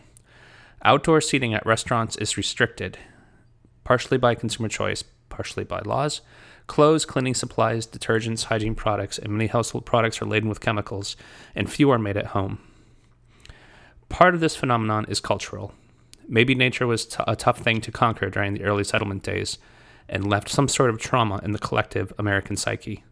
[0.85, 2.99] Outdoor seating at restaurants is restricted,
[3.85, 6.21] partially by consumer choice, partially by laws.
[6.67, 11.17] Clothes, cleaning supplies, detergents, hygiene products, and many household products are laden with chemicals,
[11.55, 12.59] and few are made at home.
[14.11, 15.73] Part of this phenomenon is cultural.
[16.29, 19.57] Maybe nature was t- a tough thing to conquer during the early settlement days,
[20.11, 23.05] and left some sort of trauma in the collective American psyche.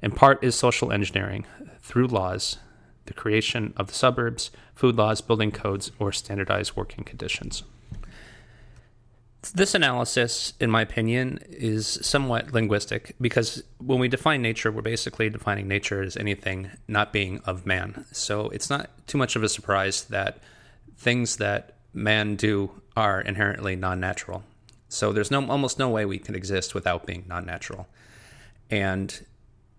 [0.00, 1.44] In part is social engineering
[1.82, 2.56] through laws,
[3.04, 7.64] the creation of the suburbs, food laws, building codes, or standardized working conditions.
[9.54, 15.30] This analysis, in my opinion, is somewhat linguistic because when we define nature, we're basically
[15.30, 18.04] defining nature as anything not being of man.
[18.12, 20.38] So it's not too much of a surprise that
[20.96, 24.44] things that man do are inherently non natural.
[24.90, 27.88] So there's no almost no way we can exist without being non-natural.
[28.70, 29.24] And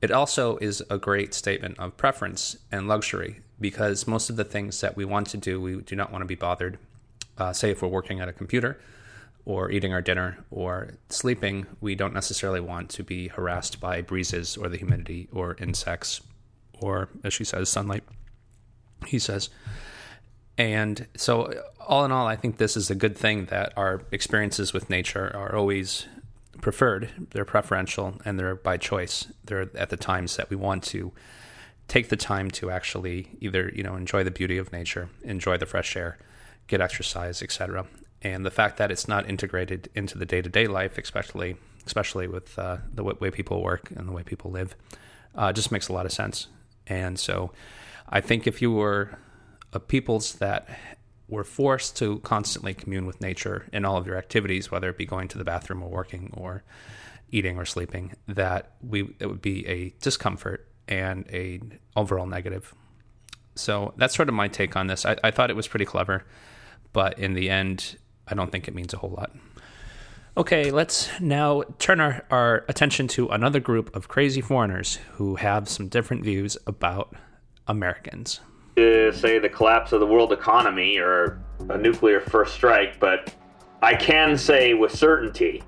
[0.02, 4.82] it also is a great statement of preference and luxury because most of the things
[4.82, 6.80] that we want to do, we do not want to be bothered.
[7.38, 8.80] Uh, say if we're working at a computer
[9.44, 14.56] or eating our dinner or sleeping, we don't necessarily want to be harassed by breezes
[14.56, 16.22] or the humidity or insects
[16.80, 18.04] or, as she says, sunlight.
[19.06, 19.50] He says.
[20.58, 24.74] And so, all in all, I think this is a good thing that our experiences
[24.74, 26.08] with nature are always
[26.60, 27.10] preferred.
[27.32, 29.28] They're preferential and they're by choice.
[29.44, 31.12] They're at the times that we want to
[31.88, 35.66] take the time to actually either you know enjoy the beauty of nature, enjoy the
[35.66, 36.18] fresh air,
[36.68, 37.86] get exercise, etc.
[38.22, 42.28] and the fact that it's not integrated into the day to day life, especially especially
[42.28, 44.76] with uh, the way people work and the way people live,
[45.36, 46.48] uh, just makes a lot of sense.
[46.88, 47.52] And so,
[48.08, 49.18] I think if you were
[49.80, 50.68] peoples that
[51.28, 55.06] were forced to constantly commune with nature in all of your activities, whether it be
[55.06, 56.64] going to the bathroom or working or
[57.32, 61.62] eating or sleeping, that we it would be a discomfort and a
[61.96, 62.74] overall negative.
[63.56, 65.06] So that's sort of my take on this.
[65.06, 66.26] I, I thought it was pretty clever,
[66.92, 67.98] but in the end,
[68.28, 69.32] I don't think it means a whole lot.
[70.38, 75.68] Okay, let's now turn our, our attention to another group of crazy foreigners who have
[75.68, 77.14] some different views about
[77.68, 78.40] Americans.
[78.78, 83.34] To say the collapse of the world economy or a nuclear first strike, but
[83.82, 85.64] I can say with certainty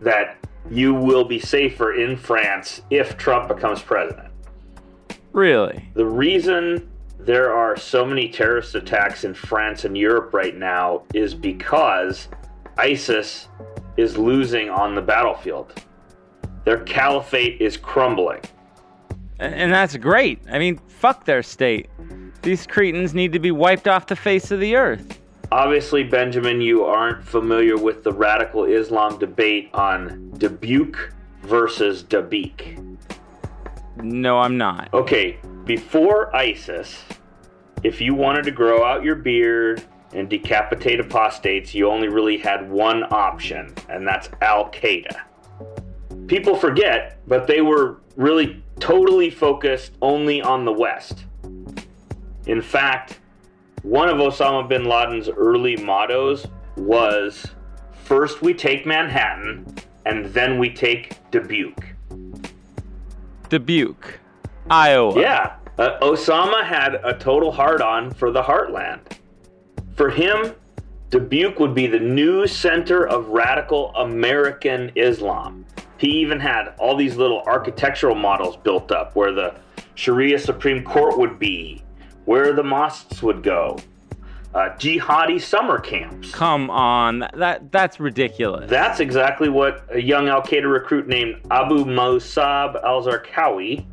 [0.00, 0.36] that
[0.70, 4.28] you will be safer in France if Trump becomes president.
[5.32, 5.88] Really?
[5.94, 6.88] The reason
[7.18, 12.28] there are so many terrorist attacks in France and Europe right now is because
[12.78, 13.48] ISIS
[13.96, 15.72] is losing on the battlefield.
[16.64, 18.40] Their caliphate is crumbling.
[19.38, 20.40] And that's great.
[20.50, 21.88] I mean, fuck their state.
[22.44, 25.18] These cretins need to be wiped off the face of the earth.
[25.50, 31.10] Obviously, Benjamin, you aren't familiar with the radical Islam debate on Dubuque
[31.42, 32.98] versus Dabiq.
[33.96, 34.92] No, I'm not.
[34.92, 37.02] Okay, before ISIS,
[37.82, 39.82] if you wanted to grow out your beard
[40.12, 45.18] and decapitate apostates, you only really had one option, and that's Al Qaeda.
[46.26, 51.24] People forget, but they were really totally focused only on the West.
[52.46, 53.20] In fact,
[53.82, 57.46] one of Osama bin Laden's early mottos was
[57.92, 59.66] first we take Manhattan
[60.06, 61.94] and then we take Dubuque.
[63.48, 64.18] Dubuque,
[64.70, 65.20] Iowa.
[65.20, 69.00] Yeah, uh, Osama had a total hard on for the heartland.
[69.96, 70.54] For him,
[71.10, 75.64] Dubuque would be the new center of radical American Islam.
[75.98, 79.54] He even had all these little architectural models built up where the
[79.94, 81.83] Sharia Supreme Court would be,
[82.24, 83.78] where the mosques would go,
[84.54, 86.30] uh, jihadi summer camps.
[86.30, 88.70] Come on, that that's ridiculous.
[88.70, 93.84] That's exactly what a young Al Qaeda recruit named Abu Musab al Zarqawi,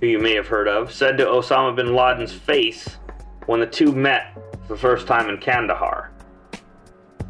[0.00, 2.96] who you may have heard of, said to Osama bin Laden's face
[3.46, 4.34] when the two met
[4.66, 6.10] for the first time in Kandahar.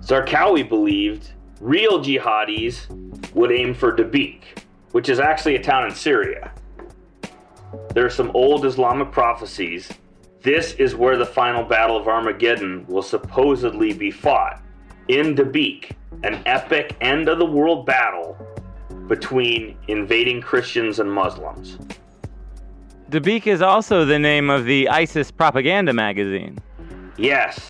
[0.00, 1.30] Zarqawi believed
[1.60, 2.86] real jihadis
[3.34, 4.40] would aim for Dabiq,
[4.92, 6.52] which is actually a town in Syria.
[7.94, 9.88] There are some old Islamic prophecies.
[10.46, 14.62] This is where the final battle of Armageddon will supposedly be fought
[15.08, 15.90] in Dabiq,
[16.22, 18.38] an epic end of the world battle
[19.08, 21.78] between invading Christians and Muslims.
[23.10, 26.58] Dabiq is also the name of the ISIS propaganda magazine.
[27.18, 27.68] Yes.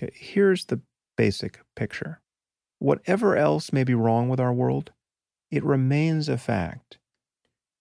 [0.00, 0.80] Okay, here's the
[1.18, 2.22] basic picture.
[2.78, 4.92] Whatever else may be wrong with our world,
[5.50, 6.96] it remains a fact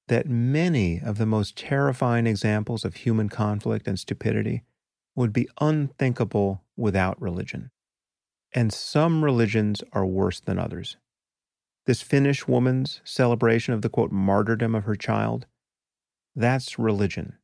[0.09, 4.63] that many of the most terrifying examples of human conflict and stupidity
[5.15, 7.71] would be unthinkable without religion.
[8.53, 10.97] And some religions are worse than others.
[11.85, 15.45] This Finnish woman's celebration of the quote martyrdom of her child,
[16.35, 17.37] that's religion.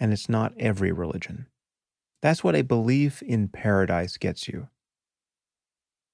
[0.00, 1.46] And it's not every religion.
[2.22, 4.68] That's what a belief in paradise gets you.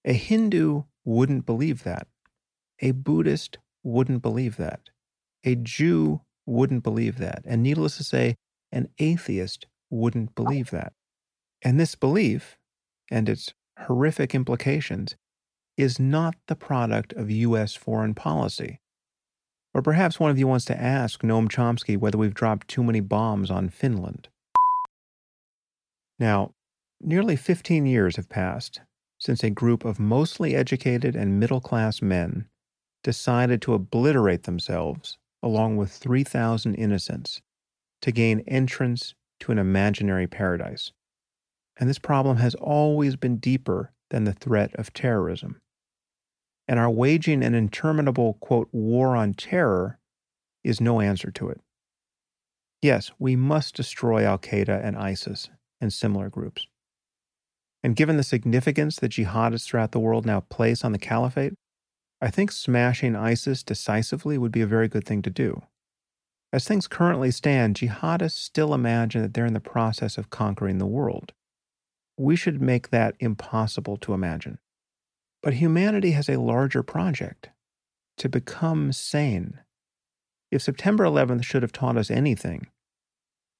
[0.04, 2.06] A Hindu wouldn't believe that.
[2.80, 4.90] A Buddhist wouldn't believe that.
[5.44, 7.42] A Jew wouldn't believe that.
[7.44, 8.36] And needless to say,
[8.72, 10.92] an atheist wouldn't believe that.
[11.62, 12.58] And this belief
[13.10, 15.16] and its horrific implications
[15.76, 17.74] is not the product of U.S.
[17.74, 18.80] foreign policy.
[19.72, 23.00] Or perhaps one of you wants to ask Noam Chomsky whether we've dropped too many
[23.00, 24.28] bombs on Finland.
[26.18, 26.54] Now,
[27.00, 28.80] nearly 15 years have passed
[29.18, 32.46] since a group of mostly educated and middle class men
[33.02, 37.40] decided to obliterate themselves along with 3,000 innocents
[38.02, 40.92] to gain entrance to an imaginary paradise.
[41.78, 45.60] And this problem has always been deeper than the threat of terrorism.
[46.68, 49.98] And our waging an interminable, quote, war on terror
[50.62, 51.60] is no answer to it.
[52.82, 56.66] Yes, we must destroy Al Qaeda and ISIS and similar groups.
[57.82, 61.54] And given the significance that jihadists throughout the world now place on the caliphate,
[62.20, 65.62] I think smashing ISIS decisively would be a very good thing to do.
[66.52, 70.86] As things currently stand, jihadists still imagine that they're in the process of conquering the
[70.86, 71.32] world.
[72.18, 74.58] We should make that impossible to imagine.
[75.42, 77.48] But humanity has a larger project
[78.18, 79.60] to become sane.
[80.50, 82.66] If September 11th should have taught us anything,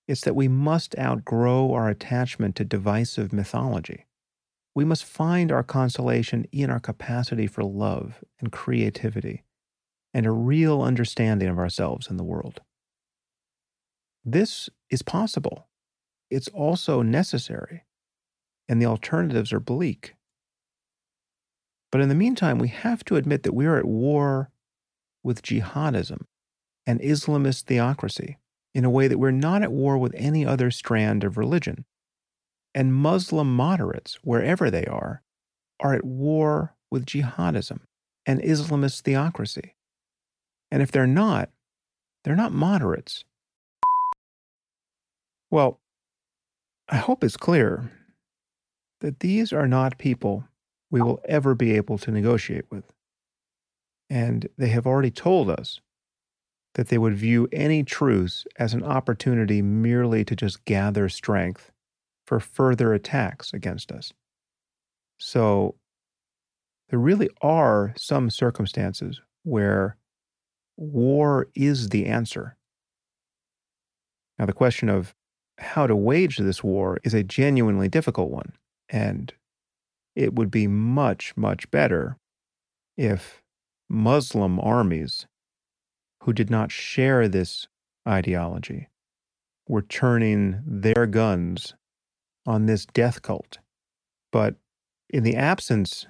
[0.07, 4.07] it's that we must outgrow our attachment to divisive mythology.
[4.75, 9.45] We must find our consolation in our capacity for love and creativity
[10.15, 12.61] and a real understanding of ourselves and the world.
[14.25, 15.69] This is possible.
[16.31, 17.85] It's also necessary,
[18.69, 20.15] and the alternatives are bleak.
[21.91, 24.51] But in the meantime, we have to admit that we are at war
[25.23, 26.23] with jihadism
[26.87, 28.39] and Islamist theocracy
[28.75, 31.85] in a way that we're not at war with any other strand of religion.
[32.75, 35.23] And Muslim moderates, wherever they are,
[35.81, 37.81] are at war with jihadism
[38.27, 39.75] and Islamist theocracy.
[40.71, 41.51] And if they're not,
[42.23, 43.25] they're not moderates.
[45.51, 45.81] Well,
[46.89, 47.91] I hope it's clear
[49.01, 50.45] that these are not people
[50.91, 52.93] we will ever be able to negotiate with.
[54.09, 55.81] And they have already told us
[56.75, 61.73] that they would view any truce as an opportunity merely to just gather strength
[62.31, 64.13] for further attacks against us.
[65.19, 65.75] So
[66.89, 69.97] there really are some circumstances where
[70.77, 72.57] war is the answer.
[74.39, 75.13] Now, the question of
[75.59, 78.53] how to wage this war is a genuinely difficult one,
[78.89, 79.35] and
[80.15, 82.17] it would be much, much better
[82.97, 83.43] if
[83.89, 85.27] Muslim armies
[86.23, 87.67] who did not share this
[88.07, 88.89] ideology
[89.67, 91.75] were turning their guns
[92.51, 93.59] on this death cult.
[94.33, 94.57] But
[95.09, 96.07] in the absence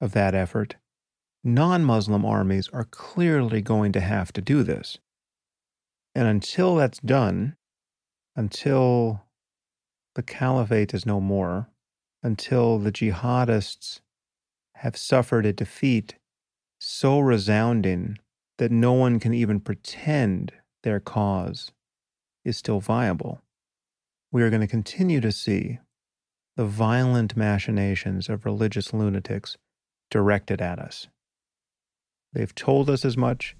[0.00, 0.76] of that effort,
[1.44, 4.98] non Muslim armies are clearly going to have to do this.
[6.14, 7.56] And until that's done,
[8.36, 9.22] until
[10.14, 11.68] the caliphate is no more,
[12.22, 14.00] until the jihadists
[14.76, 16.16] have suffered a defeat
[16.80, 18.18] so resounding
[18.58, 21.72] that no one can even pretend their cause
[22.44, 23.40] is still viable,
[24.34, 25.78] we are going to continue to see
[26.56, 29.56] the violent machinations of religious lunatics
[30.10, 31.06] directed at us.
[32.32, 33.54] They've told us as much,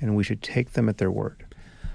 [0.00, 1.54] and we should take them at their word.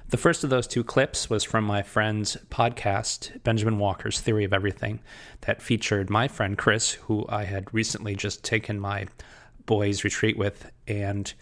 [0.10, 4.54] The first of those two clips was from my friend's podcast, Benjamin Walker's Theory of
[4.54, 5.00] Everything,
[5.42, 9.08] that featured my friend Chris, who I had recently just taken my
[9.66, 10.72] boys' retreat with.
[10.88, 11.34] And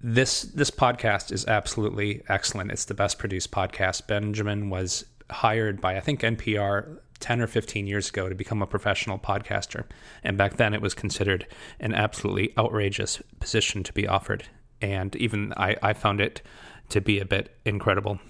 [0.00, 2.72] this this podcast is absolutely excellent.
[2.72, 4.08] It's the best produced podcast.
[4.08, 8.66] Benjamin was hired by I think NPR 10 or 15 years ago to become a
[8.66, 9.84] professional podcaster.
[10.22, 11.46] And back then it was considered
[11.80, 14.44] an absolutely outrageous position to be offered.
[14.80, 16.42] And even I, I found it
[16.90, 18.20] to be a bit incredible.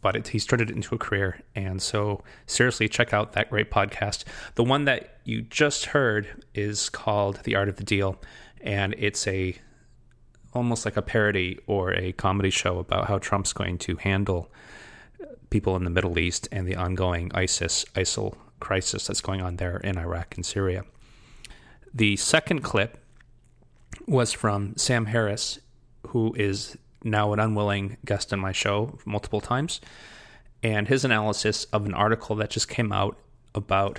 [0.00, 1.40] But it, he's turned it into a career.
[1.56, 4.22] And so, seriously, check out that great podcast.
[4.54, 8.16] The one that you just heard is called The Art of the Deal.
[8.60, 9.56] And it's a
[10.54, 14.50] almost like a parody or a comedy show about how Trump's going to handle
[15.50, 19.78] people in the Middle East and the ongoing ISIS ISIL crisis that's going on there
[19.78, 20.84] in Iraq and Syria.
[21.94, 22.98] The second clip
[24.06, 25.58] was from Sam Harris,
[26.08, 29.80] who is now an unwilling guest on my show multiple times,
[30.62, 33.18] and his analysis of an article that just came out
[33.54, 33.98] about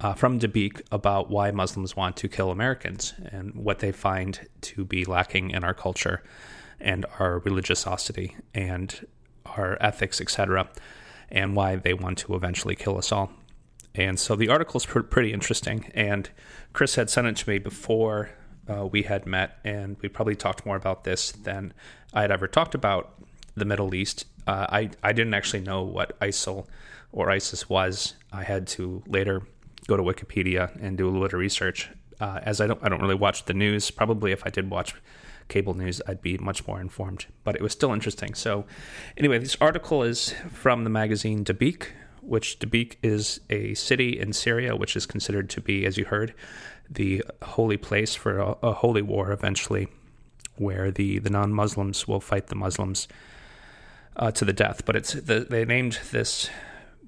[0.00, 4.84] uh, from Dabiq about why Muslims want to kill Americans and what they find to
[4.84, 6.22] be lacking in our culture
[6.80, 9.06] and our religiosity and
[9.56, 10.68] our ethics, etc.,
[11.30, 13.30] and why they want to eventually kill us all.
[13.94, 15.90] And so the article is pr- pretty interesting.
[15.94, 16.30] And
[16.72, 18.30] Chris had sent it to me before
[18.68, 21.72] uh, we had met, and we probably talked more about this than
[22.12, 23.14] I had ever talked about
[23.56, 24.26] the Middle East.
[24.46, 26.66] Uh, I I didn't actually know what ISIL
[27.12, 28.14] or ISIS was.
[28.32, 29.42] I had to later
[29.86, 31.90] go to Wikipedia and do a little bit of research.
[32.20, 33.90] Uh, as I don't I don't really watch the news.
[33.90, 34.94] Probably if I did watch
[35.48, 37.26] cable news, I'd be much more informed.
[37.44, 38.34] But it was still interesting.
[38.34, 38.64] So
[39.16, 41.88] anyway, this article is from the magazine Dabiq,
[42.20, 46.34] which Dabiq is a city in Syria, which is considered to be, as you heard,
[46.90, 49.88] the holy place for a, a holy war eventually,
[50.56, 53.08] where the, the non Muslims will fight the Muslims
[54.16, 54.84] uh, to the death.
[54.84, 56.50] But it's the, they named this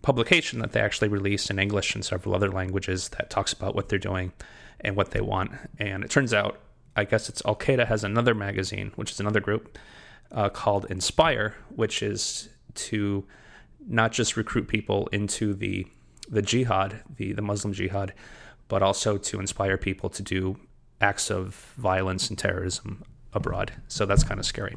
[0.03, 3.89] publication that they actually released in English and several other languages that talks about what
[3.89, 4.33] they're doing
[4.81, 5.53] and what they want.
[5.79, 6.59] And it turns out,
[7.01, 9.79] I guess it's Al Qaeda has another magazine, which is another group
[10.33, 13.27] uh, called Inspire, which is to
[13.89, 15.87] not just recruit people into the
[16.29, 18.13] the jihad, the the Muslim jihad,
[18.69, 20.57] but also to inspire people to do
[21.01, 23.73] acts of violence and terrorism abroad.
[23.89, 24.77] So that's kind of scary.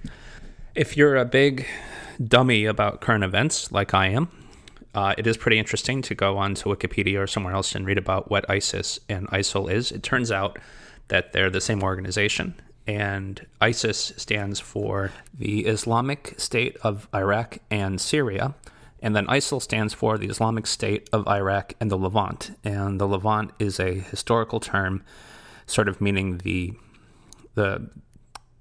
[0.76, 1.68] If you're a big
[2.24, 4.30] dummy about current events, like I am,
[4.96, 8.32] uh, it is pretty interesting to go onto Wikipedia or somewhere else and read about
[8.32, 9.92] what ISIS and ISIL is.
[9.92, 10.58] It turns out
[11.14, 18.02] that they're the same organization, and ISIS stands for the Islamic State of Iraq and
[18.02, 18.56] Syria,
[19.04, 22.58] And then ISIL stands for the Islamic State of Iraq and the Levant.
[22.64, 25.04] And the Levant is a historical term,
[25.68, 26.74] sort of meaning the
[27.56, 27.90] the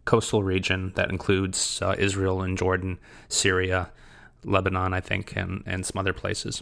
[0.05, 2.99] coastal region that includes uh, Israel and Jordan,
[3.29, 3.91] Syria,
[4.45, 6.61] Lebanon, I think, and, and some other places.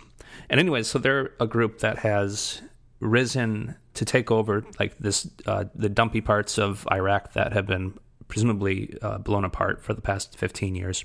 [0.50, 2.60] And anyways, so they're a group that has
[3.00, 7.98] risen to take over like this uh, the dumpy parts of Iraq that have been
[8.28, 11.04] presumably uh, blown apart for the past 15 years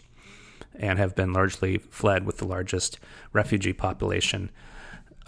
[0.76, 3.00] and have been largely fled with the largest
[3.34, 4.52] refugee population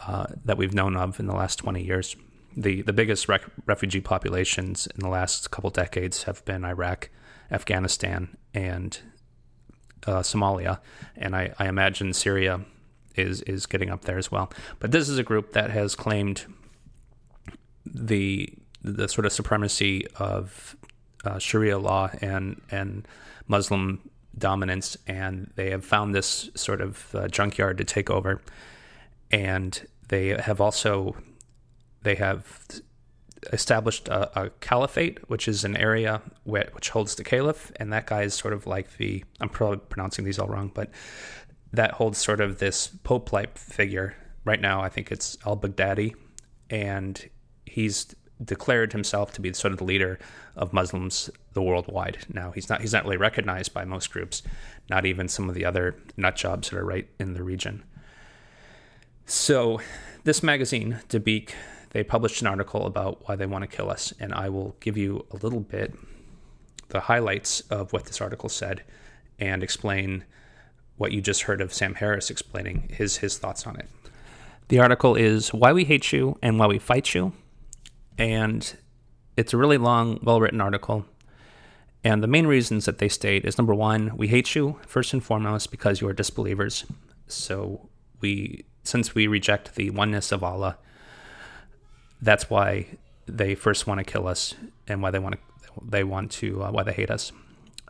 [0.05, 2.15] uh, that we've known of in the last 20 years.
[2.55, 7.09] The, the biggest rec- refugee populations in the last couple decades have been Iraq,
[7.51, 8.99] Afghanistan, and
[10.05, 10.79] uh, Somalia.
[11.15, 12.61] And I, I imagine Syria
[13.15, 14.51] is, is getting up there as well.
[14.79, 16.45] But this is a group that has claimed
[17.93, 20.75] the the sort of supremacy of
[21.25, 23.07] uh, Sharia law and and
[23.47, 28.41] Muslim dominance, and they have found this sort of uh, junkyard to take over,
[29.31, 31.15] and they have also
[32.03, 32.61] they have
[33.53, 38.07] established a, a caliphate, which is an area which, which holds the caliph, and that
[38.07, 40.89] guy is sort of like the I'm probably pronouncing these all wrong, but
[41.73, 44.15] that holds sort of this pope-like figure.
[44.45, 46.15] Right now, I think it's al Baghdadi,
[46.69, 47.29] and
[47.69, 50.19] he's declared himself to be sort of the leader
[50.55, 52.19] of Muslims the worldwide.
[52.31, 54.43] Now he's not he's not really recognized by most groups,
[54.89, 57.83] not even some of the other nut jobs that are right in the region.
[59.25, 59.81] So
[60.23, 61.51] this magazine, Dabiq,
[61.91, 64.97] they published an article about why they want to kill us, and I will give
[64.97, 65.95] you a little bit
[66.89, 68.83] the highlights of what this article said
[69.39, 70.23] and explain
[70.95, 73.89] what you just heard of Sam Harris explaining his his thoughts on it.
[74.69, 77.33] The article is Why We Hate You and Why We Fight You
[78.17, 78.75] and
[79.35, 81.05] it's a really long, well written article.
[82.03, 85.23] And the main reasons that they state is number one, we hate you first and
[85.23, 86.85] foremost because you are disbelievers.
[87.27, 87.89] So
[88.21, 90.77] we, since we reject the oneness of Allah,
[92.21, 94.55] that's why they first want to kill us
[94.87, 95.41] and why they want to
[95.83, 97.31] they want to uh, why they hate us.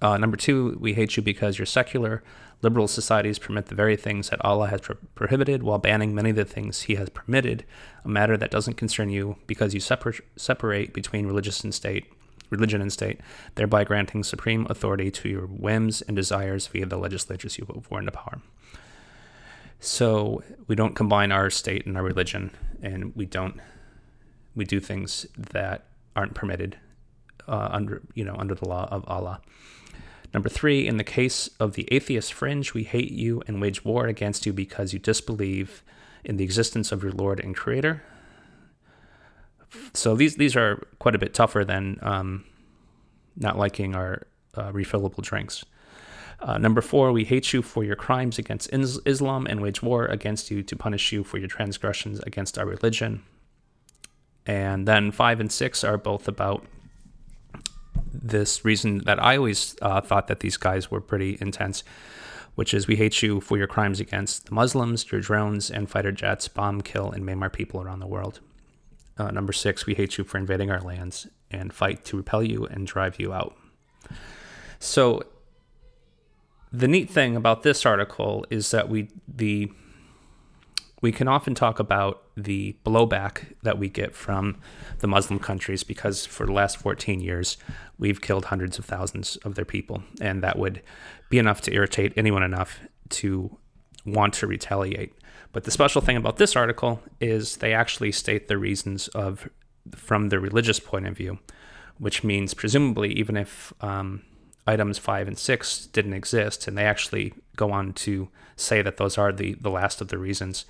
[0.01, 2.23] Uh, number two, we hate you because you're secular.
[2.61, 6.35] Liberal societies permit the very things that Allah has pro- prohibited while banning many of
[6.35, 7.65] the things He has permitted,
[8.03, 12.05] a matter that doesn't concern you because you separ- separate between religious and state,
[12.49, 13.19] religion and state,
[13.55, 17.99] thereby granting supreme authority to your whims and desires via the legislatures you vote for
[17.99, 18.41] into power.
[19.79, 22.51] So we don't combine our state and our religion,
[22.81, 23.59] and we don't
[24.55, 25.85] we do things that
[26.15, 26.77] aren't permitted
[27.47, 29.41] uh, under you know under the law of Allah.
[30.37, 34.05] Number three, in the case of the atheist fringe, we hate you and wage war
[34.05, 35.81] against you because you disbelieve
[36.23, 38.03] in the existence of your Lord and Creator.
[39.95, 42.45] So these these are quite a bit tougher than um,
[43.35, 45.65] not liking our uh, refillable drinks.
[46.39, 50.51] Uh, number four, we hate you for your crimes against Islam and wage war against
[50.51, 53.23] you to punish you for your transgressions against our religion.
[54.45, 56.63] And then five and six are both about
[58.13, 61.83] this reason that I always uh, thought that these guys were pretty intense,
[62.55, 66.11] which is we hate you for your crimes against the Muslims, your drones and fighter
[66.11, 68.39] jets bomb, kill, and maim our people around the world.
[69.17, 72.65] Uh, number six, we hate you for invading our lands and fight to repel you
[72.65, 73.55] and drive you out.
[74.79, 75.23] So,
[76.71, 79.71] the neat thing about this article is that we the
[81.01, 84.57] we can often talk about the blowback that we get from
[84.99, 87.57] the Muslim countries because for the last 14 years,
[87.97, 90.03] we've killed hundreds of thousands of their people.
[90.21, 90.81] And that would
[91.29, 92.79] be enough to irritate anyone enough
[93.09, 93.57] to
[94.05, 95.13] want to retaliate.
[95.51, 99.49] But the special thing about this article is they actually state the reasons of
[99.95, 101.39] from the religious point of view,
[101.97, 104.21] which means presumably even if um,
[104.67, 109.17] items five and six didn't exist, and they actually go on to say that those
[109.17, 110.65] are the, the last of the reasons,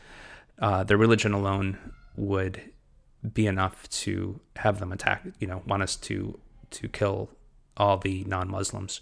[0.60, 1.78] uh, the religion alone
[2.16, 2.62] would
[3.34, 6.40] be enough to have them attack, you know, want us to
[6.70, 7.30] to kill
[7.78, 9.02] all the non-Muslims,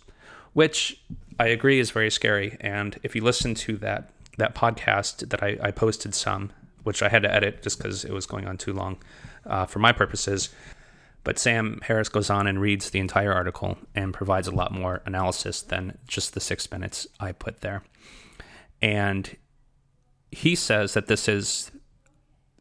[0.54, 1.02] which
[1.40, 2.58] I agree is very scary.
[2.62, 6.52] And if you listen to that that podcast that I, I posted some,
[6.84, 8.98] which I had to edit just because it was going on too long
[9.46, 10.50] uh, for my purposes,
[11.24, 15.02] but Sam Harris goes on and reads the entire article and provides a lot more
[15.06, 17.84] analysis than just the six minutes I put there.
[18.82, 19.36] And
[20.36, 21.72] he says that this is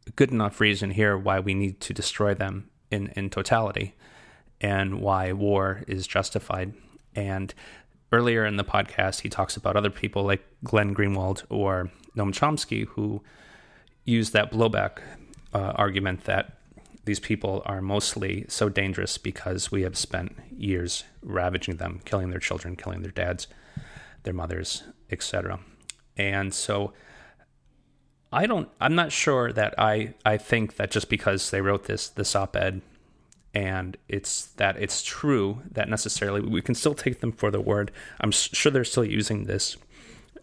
[0.06, 3.96] a good enough reason here why we need to destroy them in, in totality
[4.60, 6.72] and why war is justified.
[7.16, 7.52] And
[8.12, 12.86] earlier in the podcast, he talks about other people like Glenn Greenwald or Noam Chomsky
[12.86, 13.22] who
[14.05, 14.98] use that blowback
[15.52, 16.59] uh, argument that
[17.06, 22.38] these people are mostly so dangerous because we have spent years ravaging them, killing their
[22.38, 23.48] children, killing their dads,
[24.22, 25.59] their mothers, etc.
[26.16, 26.92] And so
[28.35, 28.69] I don't.
[28.81, 30.15] I'm not sure that I.
[30.24, 32.82] I think that just because they wrote this this op-ed,
[33.55, 37.93] and it's that it's true that necessarily we can still take them for the word.
[38.20, 39.77] I'm sure they're still using this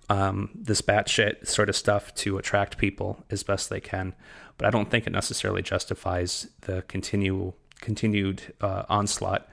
[0.10, 4.14] um, this batshit sort of stuff to attract people as best they can,
[4.58, 9.50] but I don't think it necessarily justifies the continual continued uh, onslaught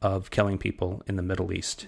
[0.00, 1.86] of killing people in the Middle East.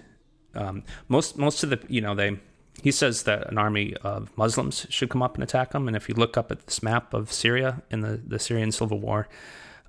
[0.55, 2.39] Um, most most of the you know they
[2.83, 5.87] he says that an army of Muslims should come up and attack them.
[5.87, 8.99] And if you look up at this map of Syria in the, the Syrian civil
[8.99, 9.29] war,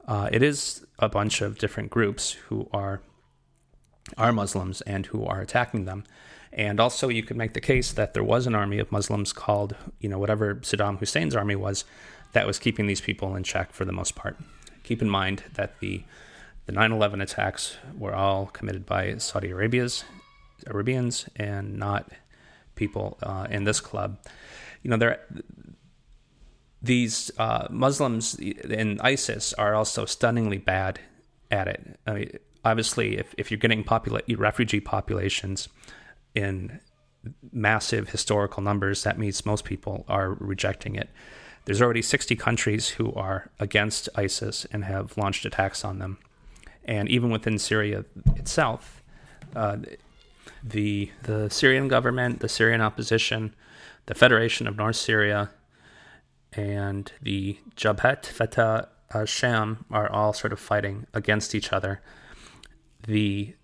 [0.07, 3.01] uh, it is a bunch of different groups who are
[4.17, 6.03] are Muslims and who are attacking them.
[6.51, 9.75] And also, you could make the case that there was an army of Muslims called,
[9.99, 11.85] you know, whatever Saddam Hussein's army was,
[12.33, 14.37] that was keeping these people in check for the most part.
[14.83, 16.03] Keep in mind that the
[16.65, 20.03] the 9/11 attacks were all committed by Saudi Arabia's
[20.67, 22.11] Arabians and not
[22.83, 24.17] people uh, in this club.
[24.83, 25.19] You know, there
[26.81, 30.99] these uh, Muslims in ISIS are also stunningly bad
[31.51, 31.99] at it.
[32.07, 32.31] I mean,
[32.65, 35.69] obviously, if, if you're getting popula- refugee populations
[36.33, 36.79] in
[37.51, 41.09] massive historical numbers, that means most people are rejecting it.
[41.65, 46.17] There's already 60 countries who are against ISIS and have launched attacks on them.
[46.85, 48.05] And even within Syria
[48.35, 49.03] itself,
[49.55, 49.77] uh,
[50.63, 53.55] the the Syrian government, the Syrian opposition,
[54.05, 55.51] the Federation of North Syria,
[56.53, 62.01] and the Jabhat Fatah al-Sham are all sort of fighting against each other.
[63.03, 63.55] The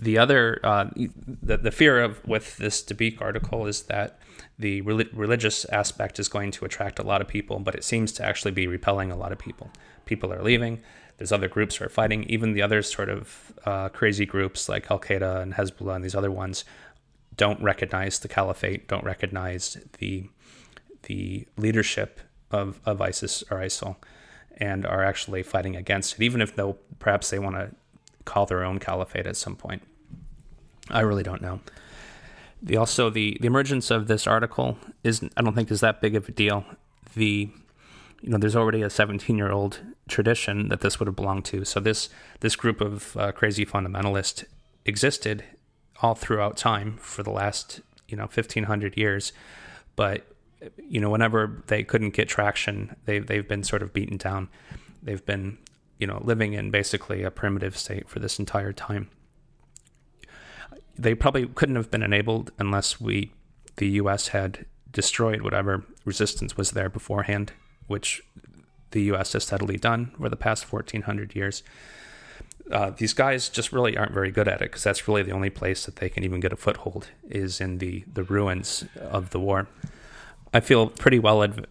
[0.00, 4.18] the other uh, the, the fear of with this Dabiq article is that
[4.58, 8.24] the religious aspect is going to attract a lot of people, but it seems to
[8.24, 9.70] actually be repelling a lot of people.
[10.04, 10.80] People are leaving.
[11.18, 12.24] There's other groups who are fighting.
[12.24, 16.14] Even the other sort of uh, crazy groups like Al Qaeda and Hezbollah and these
[16.14, 16.64] other ones
[17.36, 20.28] don't recognize the caliphate, don't recognize the
[21.04, 22.20] the leadership
[22.52, 23.96] of, of ISIS or ISIL,
[24.58, 27.70] and are actually fighting against it, even if though perhaps they want to
[28.24, 29.82] call their own caliphate at some point.
[30.90, 31.60] I really don't know.
[32.62, 36.14] The also the the emergence of this article is I don't think is that big
[36.14, 36.64] of a deal.
[37.14, 37.50] The
[38.20, 41.64] you know there's already a 17 year old tradition that this would have belonged to.
[41.64, 42.08] So this
[42.40, 44.44] this group of uh, crazy fundamentalists
[44.84, 45.44] existed
[46.00, 49.32] all throughout time for the last you know 1500 years,
[49.96, 50.26] but
[50.76, 54.48] you know whenever they couldn't get traction, they they've been sort of beaten down.
[55.02, 55.58] They've been
[55.98, 59.08] you know living in basically a primitive state for this entire time.
[60.98, 63.32] They probably couldn't have been enabled unless we
[63.76, 64.28] the U.S.
[64.28, 67.52] had destroyed whatever resistance was there beforehand,
[67.86, 68.22] which
[68.92, 69.32] the U.S.
[69.32, 71.62] has steadily done over the past 1,400 years.
[72.70, 75.50] Uh, these guys just really aren't very good at it because that's really the only
[75.50, 79.40] place that they can even get a foothold is in the, the ruins of the
[79.40, 79.66] war.
[80.54, 81.66] I feel pretty well adv-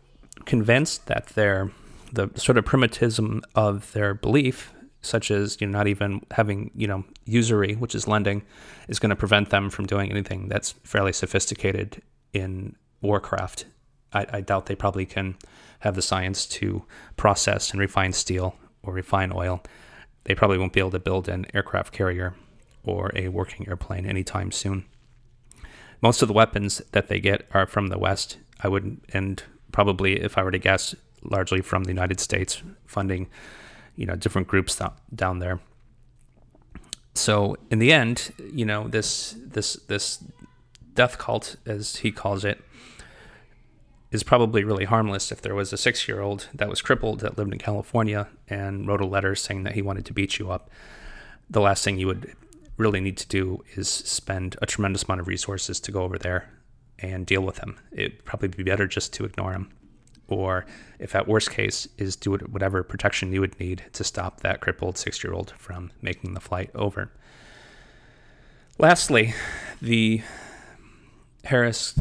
[0.46, 1.72] convinced that their
[2.12, 6.88] the sort of primitivism of their belief, such as you know not even having you
[6.88, 8.44] know usury, which is lending,
[8.88, 12.02] is going to prevent them from doing anything that's fairly sophisticated
[12.34, 13.66] in warcraft.
[14.14, 15.38] I, I doubt they probably can
[15.82, 16.84] have the science to
[17.18, 19.62] process and refine steel or refine oil.
[20.24, 22.36] They probably won't be able to build an aircraft carrier
[22.84, 24.86] or a working airplane anytime soon.
[26.02, 28.38] Most of the weapons that they get are from the West.
[28.60, 29.42] I would, and
[29.72, 33.30] probably, if I were to guess, largely from the United States, funding,
[33.96, 35.60] you know, different groups th- down there.
[37.14, 40.24] So in the end, you know, this this this
[40.94, 42.62] death cult, as he calls it,
[44.12, 47.38] is probably really harmless if there was a six year old that was crippled that
[47.38, 50.70] lived in California and wrote a letter saying that he wanted to beat you up.
[51.50, 52.36] The last thing you would
[52.78, 56.50] really need to do is spend a tremendous amount of resources to go over there
[57.00, 57.78] and deal with him.
[57.92, 59.72] It'd probably be better just to ignore him.
[60.28, 60.66] Or,
[60.98, 64.98] if at worst case, is do whatever protection you would need to stop that crippled
[64.98, 67.12] six year old from making the flight over.
[68.78, 69.34] Lastly,
[69.82, 70.22] the
[71.44, 72.00] Harris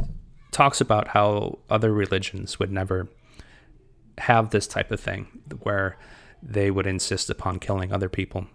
[0.51, 3.09] talks about how other religions would never
[4.19, 5.27] have this type of thing
[5.63, 5.97] where
[6.43, 8.47] they would insist upon killing other people.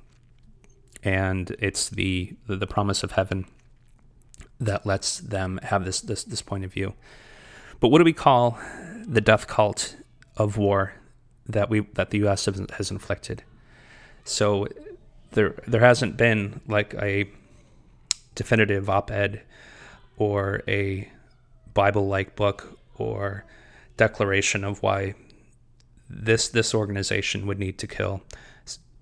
[1.03, 3.45] And it's the, the, promise of heaven
[4.59, 6.93] that lets them have this, this this point of view.
[7.80, 8.57] But what do we call
[9.05, 9.97] the death cult
[10.35, 10.93] of war
[11.45, 12.45] that we that the U.S.
[12.45, 13.43] has, has inflicted?
[14.23, 14.67] So
[15.31, 17.30] there there hasn't been like a
[18.34, 19.43] definitive op-ed
[20.17, 21.09] or a
[21.76, 23.45] Bible like book or
[23.97, 25.14] declaration of why
[26.10, 28.23] this this organization would need to kill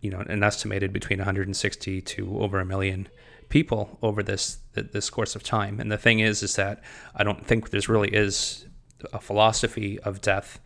[0.02, 3.08] you know an estimated between 160 to over a million
[3.48, 5.80] people over this this course of time.
[5.80, 6.84] And the thing is is that
[7.16, 8.66] I don't think there's really is
[9.14, 10.60] a philosophy of death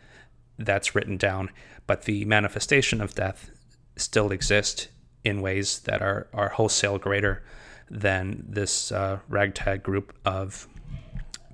[0.58, 1.52] that's written down,
[1.86, 3.52] but the manifestation of death
[3.96, 4.88] still exists
[5.24, 7.44] in ways that are, are wholesale greater
[7.90, 10.68] than this uh, ragtag group of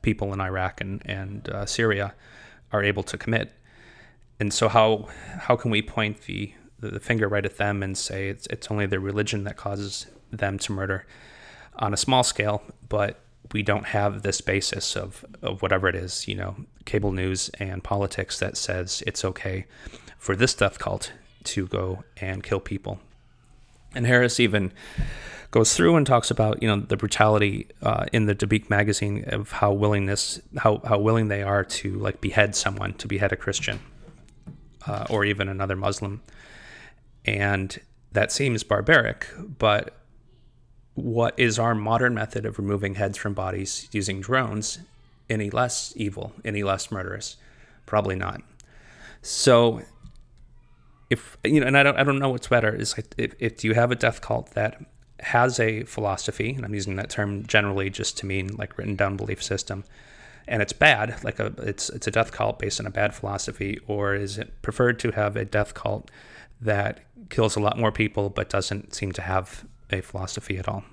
[0.04, 2.14] people in Iraq and, and uh, Syria
[2.72, 3.52] are able to commit.
[4.40, 5.10] And so, how
[5.40, 8.86] how can we point the, the finger right at them and say it's, it's only
[8.86, 11.08] their religion that causes them to murder
[11.76, 13.20] on a small scale, but
[13.52, 16.56] we don't have this basis of, of whatever it is, you know,
[16.86, 19.66] cable news and politics that says it's okay
[20.18, 21.12] for this death cult
[21.44, 23.00] to go and kill people.
[23.96, 24.72] And Harris even
[25.54, 29.52] goes through and talks about you know the brutality uh, in the Dabiq magazine of
[29.52, 33.80] how willingness how how willing they are to like behead someone to behead a Christian
[34.88, 36.22] uh, or even another Muslim,
[37.24, 37.80] and
[38.12, 39.28] that seems barbaric,
[39.60, 39.96] but
[40.96, 44.80] what is our modern method of removing heads from bodies using drones
[45.30, 47.38] any less evil, any less murderous?
[47.86, 48.42] Probably not.
[49.22, 49.82] So
[51.12, 53.64] if you know, and I don't, I don't know what's better is like if, if
[53.64, 54.82] you have a death cult that
[55.24, 59.18] has a philosophy, and I'm using that term generally just to mean like written down
[59.18, 59.84] belief system,
[60.48, 63.80] and it's bad, like a it's it's a death cult based on a bad philosophy,
[63.88, 66.12] or is it preferred to have a death cult
[66.62, 70.84] that kills a lot more people but doesn't seem to have a philosophy at all?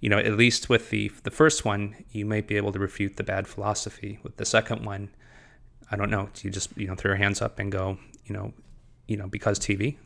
[0.00, 3.16] You know, at least with the the first one, you might be able to refute
[3.16, 4.18] the bad philosophy.
[4.22, 5.10] With the second one,
[5.90, 6.28] I don't know.
[6.42, 8.52] You just you know throw your hands up and go, you know,
[9.06, 9.96] you know, because TV,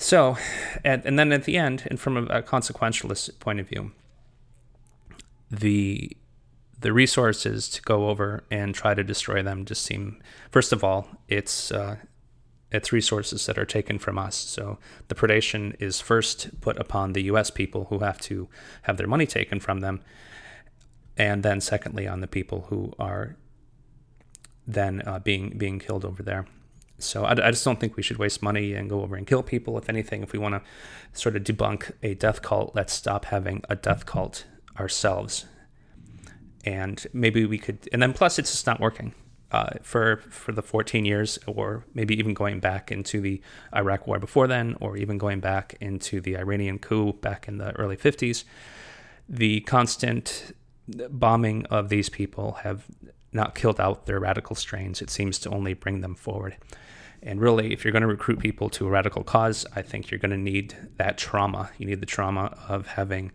[0.00, 0.38] so,
[0.82, 3.92] and, and then at the end, and from a, a consequentialist point of view,
[5.50, 6.16] the
[6.80, 10.18] the resources to go over and try to destroy them just seem
[10.50, 11.96] first of all it's uh,
[12.72, 14.36] it's resources that are taken from us.
[14.36, 14.78] So
[15.08, 18.48] the predation is first put upon the US people who have to
[18.82, 20.00] have their money taken from them
[21.18, 23.36] and then secondly on the people who are
[24.66, 26.46] then uh, being being killed over there
[27.02, 29.42] so I, I, just don't think we should waste money and go over and kill
[29.42, 29.76] people.
[29.78, 30.62] If anything, if we want to
[31.18, 34.44] sort of debunk a death cult, let's stop having a death cult
[34.78, 35.46] ourselves.
[36.64, 39.14] And maybe we could, and then plus it's just not working.
[39.52, 43.42] Uh, for for the 14 years, or maybe even going back into the
[43.74, 47.72] Iraq War before then, or even going back into the Iranian coup back in the
[47.72, 48.44] early 50s,
[49.28, 50.52] the constant
[51.10, 52.86] bombing of these people have
[53.32, 55.00] not killed out their radical strains.
[55.00, 56.56] It seems to only bring them forward.
[57.22, 60.18] And really, if you're going to recruit people to a radical cause, I think you're
[60.18, 61.70] going to need that trauma.
[61.76, 63.32] You need the trauma of having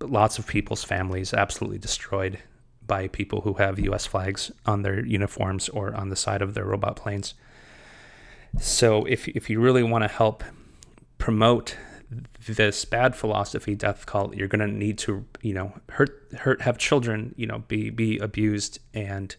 [0.00, 2.38] lots of people's families absolutely destroyed
[2.86, 6.64] by people who have US flags on their uniforms or on the side of their
[6.64, 7.34] robot planes.
[8.60, 10.44] So if if you really want to help
[11.18, 11.76] promote
[12.46, 16.78] this bad philosophy death cult you're going to need to you know hurt hurt have
[16.78, 19.36] children you know be be abused and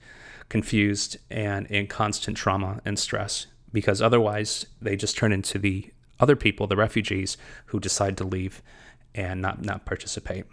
[0.49, 6.35] confused and in constant trauma and stress because otherwise they just turn into the other
[6.35, 7.37] people, the refugees,
[7.67, 8.61] who decide to leave
[9.13, 10.45] and not, not participate.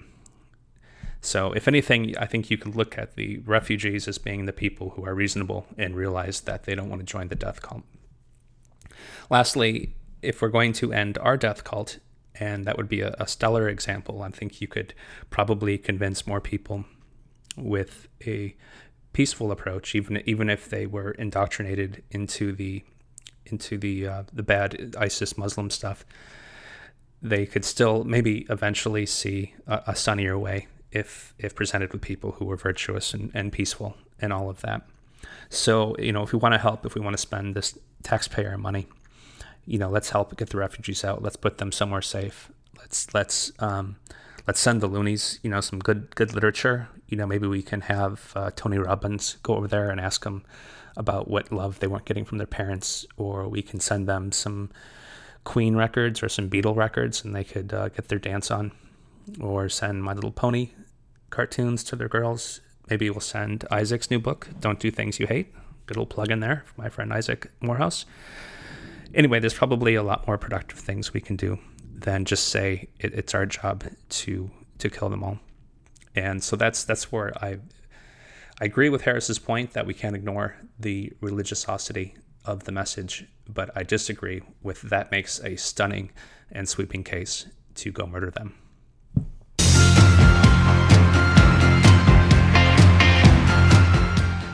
[1.21, 4.91] So, if anything, I think you can look at the refugees as being the people
[4.91, 7.83] who are reasonable and realize that they don't want to join the death cult.
[9.29, 11.99] Lastly, if we're going to end our death cult,
[12.41, 14.95] and that would be a, a stellar example, I think you could
[15.29, 16.87] probably convince more people
[17.57, 18.57] with a
[19.13, 22.83] peaceful approach, even even if they were indoctrinated into the
[23.45, 26.05] into the uh, the bad ISIS Muslim stuff,
[27.21, 32.33] they could still maybe eventually see a, a, sunnier way if if presented with people
[32.33, 34.83] who were virtuous and, and peaceful and all of that.
[35.51, 38.57] So you know, if we want to help, if we want to spend this taxpayer
[38.57, 38.87] money,
[39.67, 41.23] you know, let's help get the refugees out.
[41.23, 42.51] Let's put them somewhere safe.
[42.79, 43.97] Let's let's um,
[44.47, 46.89] let's send the loonies, you know, some good good literature.
[47.09, 50.45] You know, maybe we can have uh, Tony Robbins go over there and ask them
[50.97, 54.71] about what love they weren't getting from their parents, or we can send them some
[55.45, 58.73] Queen records or some Beatle records, and they could uh, get their dance on,
[59.41, 60.71] or send My Little Pony
[61.31, 62.61] cartoons to their girls.
[62.89, 65.55] Maybe we'll send Isaac's new book, Don't Do Things You Hate.
[65.87, 68.05] Good little plug in there for my friend Isaac Morehouse.
[69.13, 71.59] Anyway, there's probably a lot more productive things we can do
[71.93, 75.39] than just say it, it's our job to to kill them all.
[76.15, 77.59] And so that's that's where I
[78.61, 82.15] I agree with Harris's point that we can't ignore the religiosity
[82.45, 86.11] of the message, but I disagree with that makes a stunning
[86.53, 87.47] and sweeping case
[87.77, 88.55] to go murder them.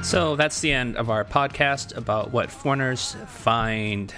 [0.03, 4.15] So that's the end of our podcast about what foreigners find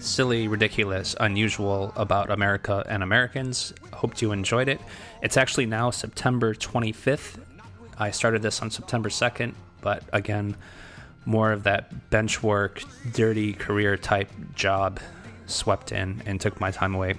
[0.00, 3.72] silly, ridiculous, unusual about America and Americans.
[3.92, 4.80] Hope you enjoyed it.
[5.22, 7.38] It's actually now September 25th,
[8.00, 9.52] I started this on September 2nd,
[9.82, 10.56] but again,
[11.26, 12.82] more of that bench work,
[13.12, 15.00] dirty career type job
[15.44, 17.16] swept in and took my time away.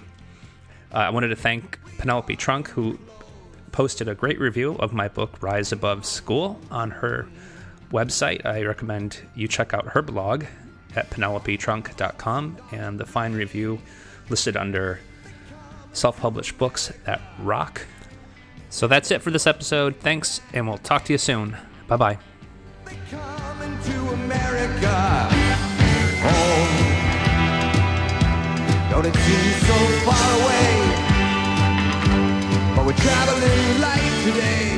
[0.92, 2.98] Uh, I wanted to thank Penelope Trunk, who
[3.72, 7.28] posted a great review of my book, Rise Above School, on her
[7.92, 8.44] website.
[8.44, 10.46] I recommend you check out her blog
[10.96, 13.80] at penelopetrunk.com and the fine review
[14.30, 15.00] listed under
[15.94, 17.86] self published books that rock.
[18.70, 19.98] So that's it for this episode.
[19.98, 21.58] Thanks, and we'll talk to you soon.
[21.88, 22.18] Bye bye.
[28.90, 30.72] Don't it seem so far away?
[32.76, 34.71] But we're traveling light today.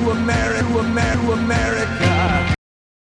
[0.00, 0.39] America, America.